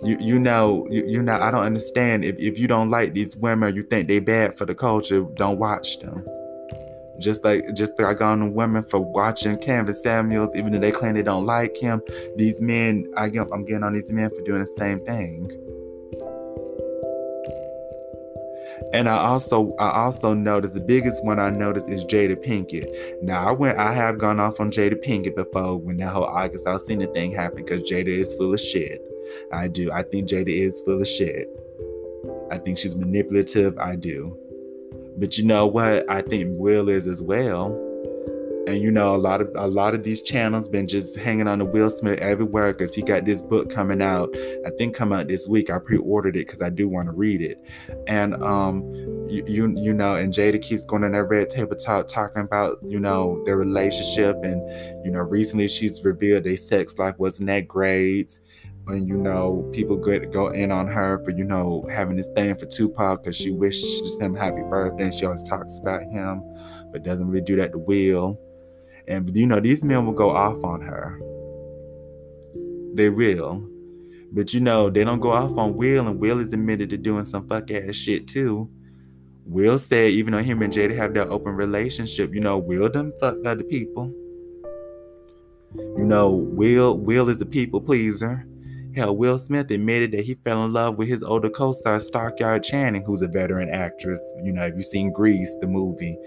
You 0.03 0.17
you 0.19 0.37
know 0.37 0.85
you, 0.91 1.03
you 1.07 1.23
know 1.23 1.39
I 1.39 1.49
don't 1.49 1.63
understand 1.63 2.23
if 2.25 2.37
if 2.37 2.59
you 2.59 2.67
don't 2.67 2.91
like 2.91 3.15
these 3.15 3.35
women, 3.35 3.75
you 3.75 3.81
think 3.81 4.07
they 4.07 4.19
bad 4.19 4.55
for 4.55 4.65
the 4.65 4.75
culture, 4.75 5.25
don't 5.33 5.57
watch 5.57 5.99
them. 5.99 6.23
Just 7.23 7.43
like 7.45 7.73
just 7.73 7.97
like 7.97 8.19
on 8.19 8.39
the 8.41 8.45
women 8.47 8.83
for 8.83 8.99
watching 8.99 9.57
Kevin 9.57 9.93
Samuels, 9.93 10.53
even 10.55 10.73
though 10.73 10.79
they 10.79 10.91
claim 10.91 11.15
they 11.15 11.23
don't 11.23 11.45
like 11.45 11.77
him, 11.77 12.01
these 12.35 12.61
men, 12.61 13.09
I 13.15 13.29
get, 13.29 13.47
I'm 13.53 13.63
getting 13.63 13.83
on 13.83 13.93
these 13.93 14.11
men 14.11 14.29
for 14.29 14.41
doing 14.41 14.59
the 14.59 14.73
same 14.77 14.99
thing. 15.05 15.49
And 18.93 19.07
I 19.07 19.17
also 19.17 19.73
I 19.79 20.03
also 20.03 20.33
noticed 20.33 20.73
the 20.73 20.81
biggest 20.81 21.23
one 21.23 21.39
I 21.39 21.49
noticed 21.49 21.89
is 21.89 22.03
Jada 22.03 22.35
Pinkett. 22.35 23.23
Now 23.23 23.47
I 23.47 23.51
went 23.51 23.77
I 23.77 23.93
have 23.93 24.17
gone 24.17 24.39
off 24.39 24.59
on 24.59 24.69
Jada 24.69 25.01
Pinkett 25.03 25.35
before 25.35 25.77
when 25.77 25.97
that 25.97 26.09
whole 26.09 26.25
August 26.25 26.65
Alsina 26.65 27.11
thing 27.13 27.31
happened 27.31 27.65
because 27.65 27.89
Jada 27.89 28.07
is 28.07 28.33
full 28.35 28.53
of 28.53 28.59
shit. 28.59 29.01
I 29.51 29.67
do. 29.69 29.91
I 29.91 30.03
think 30.03 30.27
Jada 30.27 30.49
is 30.49 30.81
full 30.81 31.01
of 31.01 31.07
shit. 31.07 31.47
I 32.51 32.57
think 32.57 32.77
she's 32.77 32.95
manipulative. 32.95 33.77
I 33.79 33.95
do. 33.95 34.37
But 35.17 35.37
you 35.37 35.45
know 35.45 35.67
what? 35.67 36.09
I 36.09 36.21
think 36.21 36.47
Will 36.59 36.89
is 36.89 37.07
as 37.07 37.21
well. 37.21 37.79
And 38.65 38.81
you 38.81 38.91
know, 38.91 39.13
a 39.13 39.17
lot 39.17 39.41
of 39.41 39.51
a 39.55 39.67
lot 39.67 39.93
of 39.93 40.03
these 40.03 40.21
channels 40.21 40.69
been 40.69 40.87
just 40.87 41.17
hanging 41.17 41.49
on 41.49 41.59
the 41.59 41.65
Will 41.65 41.89
Smith 41.89 42.19
everywhere 42.19 42.73
because 42.73 42.95
he 42.95 43.01
got 43.01 43.25
this 43.25 43.41
book 43.41 43.69
coming 43.69 44.01
out. 44.01 44.33
I 44.65 44.69
think 44.77 44.95
come 44.95 45.11
out 45.11 45.27
this 45.27 45.47
week. 45.49 45.69
I 45.69 45.79
pre-ordered 45.79 46.37
it 46.37 46.47
because 46.47 46.61
I 46.61 46.69
do 46.69 46.87
want 46.87 47.07
to 47.07 47.11
read 47.11 47.41
it. 47.41 47.57
And 48.07 48.41
um, 48.41 48.89
you, 49.27 49.43
you 49.45 49.75
you 49.77 49.93
know, 49.93 50.15
and 50.15 50.33
Jada 50.33 50.61
keeps 50.61 50.85
going 50.85 51.03
on 51.03 51.11
that 51.11 51.25
red 51.25 51.49
table 51.49 51.75
talk 51.75 52.07
talking 52.07 52.41
about 52.41 52.79
you 52.83 53.01
know 53.01 53.43
their 53.45 53.57
relationship, 53.57 54.37
and 54.43 54.61
you 55.05 55.11
know, 55.11 55.19
recently 55.19 55.67
she's 55.67 56.01
revealed 56.01 56.45
their 56.45 56.55
sex 56.55 56.97
life 56.97 57.19
wasn't 57.19 57.47
that 57.47 57.67
great 57.67 58.39
and 58.87 59.07
you 59.07 59.15
know 59.15 59.69
people 59.71 59.95
go 59.95 60.19
go 60.19 60.47
in 60.49 60.71
on 60.71 60.87
her 60.87 61.23
for 61.23 61.31
you 61.31 61.45
know 61.45 61.87
having 61.89 62.17
this 62.17 62.27
thing 62.35 62.55
for 62.55 62.65
Tupac 62.65 63.23
because 63.23 63.35
she 63.35 63.51
wishes 63.51 64.17
him 64.19 64.33
happy 64.33 64.61
birthday. 64.63 65.05
And 65.05 65.13
she 65.13 65.25
always 65.25 65.47
talks 65.47 65.79
about 65.79 66.03
him, 66.03 66.43
but 66.91 67.03
doesn't 67.03 67.27
really 67.27 67.45
do 67.45 67.55
that 67.57 67.71
to 67.71 67.77
Will. 67.77 68.39
And 69.07 69.35
you 69.35 69.47
know 69.47 69.59
these 69.59 69.83
men 69.83 70.05
will 70.05 70.13
go 70.13 70.29
off 70.29 70.61
on 70.63 70.81
her. 70.81 71.19
They 72.95 73.09
will, 73.09 73.67
but 74.31 74.53
you 74.53 74.59
know 74.59 74.89
they 74.89 75.03
don't 75.03 75.19
go 75.19 75.31
off 75.31 75.57
on 75.57 75.75
Will, 75.75 76.07
and 76.07 76.19
Will 76.19 76.39
is 76.39 76.53
admitted 76.53 76.89
to 76.89 76.97
doing 76.97 77.23
some 77.23 77.47
fuck 77.47 77.71
ass 77.71 77.95
shit 77.95 78.27
too. 78.27 78.69
Will 79.45 79.77
said 79.77 80.11
even 80.11 80.33
though 80.33 80.39
him 80.39 80.61
and 80.61 80.71
Jada 80.71 80.95
have 80.95 81.13
that 81.15 81.27
open 81.29 81.53
relationship, 81.55 82.33
you 82.33 82.41
know 82.41 82.57
Will 82.57 82.89
done 82.89 83.13
fuck 83.19 83.37
other 83.45 83.63
people. 83.63 84.13
You 85.75 86.05
know 86.05 86.31
Will 86.31 86.97
Will 86.97 87.29
is 87.29 87.41
a 87.41 87.45
people 87.45 87.79
pleaser 87.81 88.45
Hell, 88.95 89.15
Will 89.15 89.37
Smith 89.37 89.71
admitted 89.71 90.11
that 90.11 90.25
he 90.25 90.35
fell 90.35 90.63
in 90.65 90.73
love 90.73 90.97
with 90.97 91.07
his 91.07 91.23
older 91.23 91.49
co-star 91.49 91.99
Stockard 91.99 92.63
Channing, 92.63 93.03
who's 93.03 93.21
a 93.21 93.27
veteran 93.27 93.69
actress. 93.69 94.21
You 94.43 94.53
know, 94.53 94.63
if 94.63 94.75
you've 94.75 94.85
seen 94.85 95.11
Grease, 95.11 95.53
the 95.61 95.67
movie, 95.67 96.17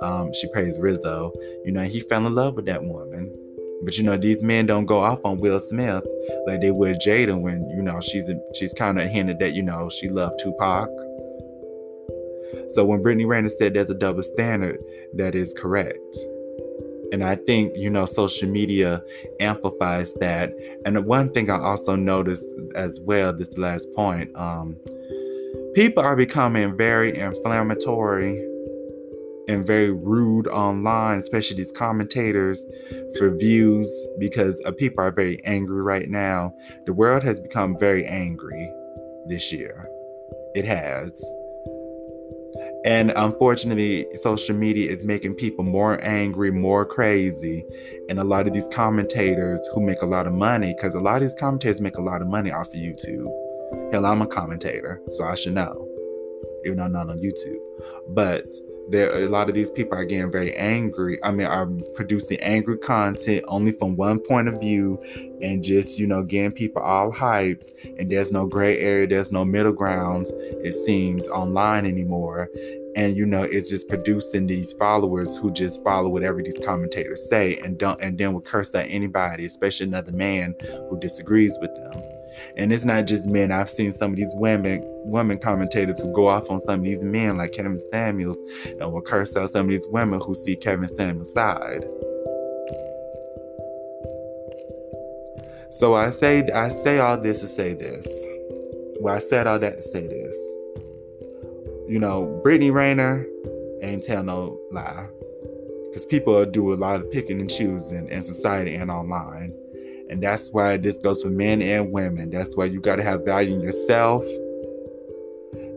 um, 0.00 0.32
she 0.32 0.46
plays 0.52 0.78
Rizzo. 0.78 1.32
You 1.64 1.72
know, 1.72 1.82
he 1.82 2.00
fell 2.00 2.26
in 2.26 2.34
love 2.34 2.54
with 2.54 2.66
that 2.66 2.84
woman. 2.84 3.32
But 3.84 3.98
you 3.98 4.04
know, 4.04 4.16
these 4.16 4.42
men 4.42 4.66
don't 4.66 4.86
go 4.86 4.98
off 5.00 5.18
on 5.24 5.40
Will 5.40 5.58
Smith 5.58 6.04
like 6.46 6.60
they 6.60 6.70
would 6.70 7.00
Jada 7.00 7.40
when 7.40 7.68
you 7.70 7.82
know 7.82 8.00
she's 8.00 8.28
a, 8.28 8.38
she's 8.54 8.72
kind 8.74 9.00
of 9.00 9.08
hinted 9.08 9.40
that 9.40 9.54
you 9.54 9.62
know 9.62 9.90
she 9.90 10.08
loved 10.08 10.38
Tupac. 10.38 10.88
So 12.68 12.84
when 12.84 13.02
Brittany 13.02 13.24
Renner 13.24 13.48
said 13.48 13.74
there's 13.74 13.90
a 13.90 13.94
double 13.94 14.22
standard, 14.22 14.78
that 15.14 15.34
is 15.34 15.52
correct. 15.54 16.16
And 17.12 17.22
I 17.22 17.36
think, 17.36 17.76
you 17.76 17.90
know, 17.90 18.06
social 18.06 18.48
media 18.48 19.02
amplifies 19.38 20.14
that. 20.14 20.52
And 20.86 20.96
the 20.96 21.02
one 21.02 21.30
thing 21.30 21.50
I 21.50 21.60
also 21.60 21.94
noticed 21.94 22.48
as 22.74 22.98
well, 23.00 23.32
this 23.32 23.56
last 23.58 23.86
point, 23.94 24.34
um, 24.34 24.76
people 25.74 26.02
are 26.02 26.16
becoming 26.16 26.76
very 26.76 27.16
inflammatory 27.16 28.38
and 29.48 29.66
very 29.66 29.90
rude 29.90 30.46
online, 30.48 31.20
especially 31.20 31.56
these 31.56 31.72
commentators 31.72 32.64
for 33.18 33.36
views, 33.36 33.90
because 34.18 34.60
uh, 34.64 34.72
people 34.72 35.04
are 35.04 35.12
very 35.12 35.42
angry 35.44 35.82
right 35.82 36.08
now. 36.08 36.54
The 36.86 36.92
world 36.92 37.22
has 37.24 37.40
become 37.40 37.76
very 37.78 38.06
angry 38.06 38.72
this 39.26 39.52
year. 39.52 39.86
It 40.54 40.64
has. 40.64 41.22
And 42.84 43.12
unfortunately, 43.14 44.06
social 44.20 44.56
media 44.56 44.90
is 44.90 45.04
making 45.04 45.34
people 45.34 45.64
more 45.64 46.02
angry, 46.02 46.50
more 46.50 46.84
crazy. 46.84 47.64
And 48.08 48.18
a 48.18 48.24
lot 48.24 48.48
of 48.48 48.52
these 48.52 48.66
commentators 48.72 49.60
who 49.72 49.80
make 49.80 50.02
a 50.02 50.06
lot 50.06 50.26
of 50.26 50.32
money, 50.32 50.74
because 50.76 50.94
a 50.94 51.00
lot 51.00 51.16
of 51.16 51.22
these 51.22 51.34
commentators 51.34 51.80
make 51.80 51.96
a 51.96 52.02
lot 52.02 52.22
of 52.22 52.28
money 52.28 52.50
off 52.50 52.68
of 52.68 52.74
YouTube. 52.74 53.30
Hell, 53.92 54.04
I'm 54.04 54.20
a 54.20 54.26
commentator, 54.26 55.00
so 55.08 55.24
I 55.24 55.36
should 55.36 55.54
know, 55.54 55.88
even 56.64 56.78
though 56.78 56.84
I'm 56.84 56.92
not 56.92 57.08
on 57.08 57.18
YouTube. 57.18 57.60
But 58.08 58.52
there 58.88 59.24
a 59.24 59.28
lot 59.28 59.48
of 59.48 59.54
these 59.54 59.70
people 59.70 59.96
are 59.96 60.04
getting 60.04 60.30
very 60.30 60.54
angry. 60.54 61.22
I 61.22 61.30
mean, 61.30 61.46
are 61.46 61.66
producing 61.94 62.40
angry 62.40 62.78
content 62.78 63.44
only 63.48 63.72
from 63.72 63.96
one 63.96 64.18
point 64.18 64.48
of 64.48 64.60
view 64.60 65.02
and 65.40 65.62
just, 65.62 65.98
you 65.98 66.06
know, 66.06 66.22
getting 66.22 66.52
people 66.52 66.82
all 66.82 67.12
hyped. 67.12 67.70
And 67.98 68.10
there's 68.10 68.32
no 68.32 68.46
gray 68.46 68.78
area, 68.78 69.06
there's 69.06 69.32
no 69.32 69.44
middle 69.44 69.72
grounds, 69.72 70.30
it 70.34 70.72
seems, 70.72 71.28
online 71.28 71.86
anymore. 71.86 72.48
And 72.94 73.16
you 73.16 73.24
know, 73.24 73.42
it's 73.42 73.70
just 73.70 73.88
producing 73.88 74.46
these 74.46 74.74
followers 74.74 75.36
who 75.36 75.50
just 75.50 75.82
follow 75.82 76.10
whatever 76.10 76.42
these 76.42 76.58
commentators 76.64 77.26
say 77.28 77.56
and 77.58 77.78
don't 77.78 78.00
and 78.02 78.18
then 78.18 78.34
will 78.34 78.42
curse 78.42 78.74
at 78.74 78.86
anybody, 78.88 79.46
especially 79.46 79.86
another 79.86 80.12
man 80.12 80.54
who 80.90 80.98
disagrees 81.00 81.56
with 81.60 81.74
them. 81.74 82.21
And 82.56 82.72
it's 82.72 82.84
not 82.84 83.06
just 83.06 83.26
men. 83.28 83.52
I've 83.52 83.70
seen 83.70 83.92
some 83.92 84.12
of 84.12 84.16
these 84.16 84.32
women, 84.36 84.82
women 85.04 85.38
commentators 85.38 86.00
who 86.00 86.12
go 86.12 86.26
off 86.28 86.50
on 86.50 86.60
some 86.60 86.80
of 86.80 86.86
these 86.86 87.02
men, 87.02 87.36
like 87.36 87.52
Kevin 87.52 87.80
Samuels, 87.90 88.40
and 88.80 88.92
will 88.92 89.02
curse 89.02 89.36
out 89.36 89.50
some 89.50 89.66
of 89.66 89.70
these 89.72 89.86
women 89.88 90.20
who 90.20 90.34
see 90.34 90.56
Kevin 90.56 90.94
Samuels' 90.96 91.32
side. 91.32 91.84
So 95.70 95.94
I 95.94 96.10
say, 96.10 96.48
I 96.54 96.68
say 96.68 96.98
all 96.98 97.18
this 97.18 97.40
to 97.40 97.46
say 97.46 97.74
this. 97.74 98.06
Well, 99.00 99.14
I 99.14 99.18
said 99.18 99.46
all 99.46 99.58
that 99.58 99.76
to 99.76 99.82
say 99.82 100.06
this. 100.06 100.36
you 101.88 101.98
know, 101.98 102.40
Brittany 102.42 102.70
Renner 102.70 103.26
ain't 103.82 104.02
tell 104.02 104.22
no 104.22 104.58
lie. 104.70 105.08
Because 105.88 106.06
people 106.06 106.44
do 106.46 106.72
a 106.72 106.76
lot 106.76 107.00
of 107.00 107.10
picking 107.10 107.40
and 107.40 107.50
choosing 107.50 108.08
in 108.08 108.22
society 108.22 108.74
and 108.74 108.90
online. 108.90 109.54
And 110.12 110.22
that's 110.22 110.50
why 110.50 110.76
this 110.76 110.98
goes 110.98 111.22
for 111.22 111.30
men 111.30 111.62
and 111.62 111.90
women. 111.90 112.28
That's 112.28 112.54
why 112.54 112.66
you 112.66 112.82
got 112.82 112.96
to 112.96 113.02
have 113.02 113.24
value 113.24 113.54
in 113.54 113.62
yourself. 113.62 114.22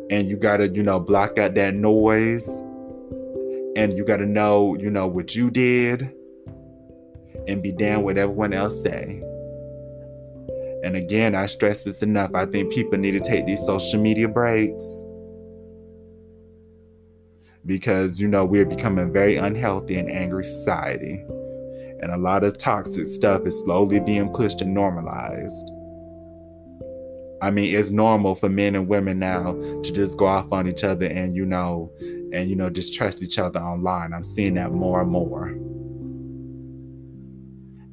And 0.10 0.28
you 0.28 0.36
got 0.36 0.58
to, 0.58 0.68
you 0.68 0.84
know, 0.84 1.00
block 1.00 1.38
out 1.38 1.56
that 1.56 1.74
noise. 1.74 2.46
And 3.78 3.94
you 3.96 4.04
got 4.04 4.18
to 4.18 4.26
know, 4.26 4.76
you 4.76 4.90
know, 4.90 5.08
what 5.08 5.36
you 5.36 5.50
did 5.50 6.14
and 7.48 7.64
be 7.64 7.72
damn 7.72 8.04
with 8.04 8.18
everyone 8.18 8.52
else 8.52 8.84
say. 8.84 9.24
And 10.84 10.98
again, 10.98 11.34
I 11.34 11.46
stress 11.46 11.86
this 11.86 12.04
enough. 12.04 12.32
I 12.36 12.46
think 12.46 12.74
people 12.74 13.00
need 13.00 13.12
to 13.12 13.22
take 13.22 13.46
these 13.46 13.66
social 13.66 14.02
media 14.02 14.28
breaks 14.28 15.02
because 17.66 18.20
you 18.20 18.28
know 18.28 18.44
we're 18.44 18.66
becoming 18.66 19.14
very 19.14 19.38
unhealthy 19.38 19.98
and 19.98 20.12
angry 20.12 20.44
society 20.44 21.26
and 22.06 22.14
a 22.14 22.18
lot 22.18 22.44
of 22.44 22.56
toxic 22.56 23.08
stuff 23.08 23.48
is 23.48 23.60
slowly 23.62 24.00
being 24.00 24.32
pushed 24.32 24.62
and 24.62 24.76
normalized. 24.76 25.72
I 27.42 27.50
mean, 27.50 27.74
it's 27.74 27.90
normal 27.90 28.36
for 28.36 28.48
men 28.48 28.76
and 28.76 28.88
women 28.88 29.18
now 29.18 29.54
to 29.54 29.92
just 29.92 30.16
go 30.16 30.28
off 30.28 30.52
on 30.52 30.68
each 30.68 30.84
other 30.84 31.08
and, 31.08 31.36
you 31.36 31.48
know, 31.48 31.92
and, 32.32 32.48
you 32.48 32.56
know, 32.56 32.70
distrust 32.70 33.24
each 33.24 33.40
other 33.40 33.60
online. 33.60 34.14
I'm 34.14 34.22
seeing 34.22 34.54
that 34.54 34.72
more 34.72 35.02
and 35.02 35.10
more. 35.10 35.48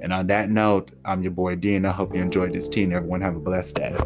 And 0.00 0.12
on 0.12 0.26
that 0.26 0.50
note, 0.50 0.90
I'm 1.06 1.22
your 1.22 1.32
boy 1.32 1.56
Dean. 1.56 1.86
I 1.86 1.92
hope 1.92 2.14
you 2.14 2.20
enjoyed 2.20 2.52
this 2.52 2.68
tea 2.68 2.84
everyone 2.92 3.22
have 3.22 3.36
a 3.36 3.40
blessed 3.40 3.76
day. 3.76 3.96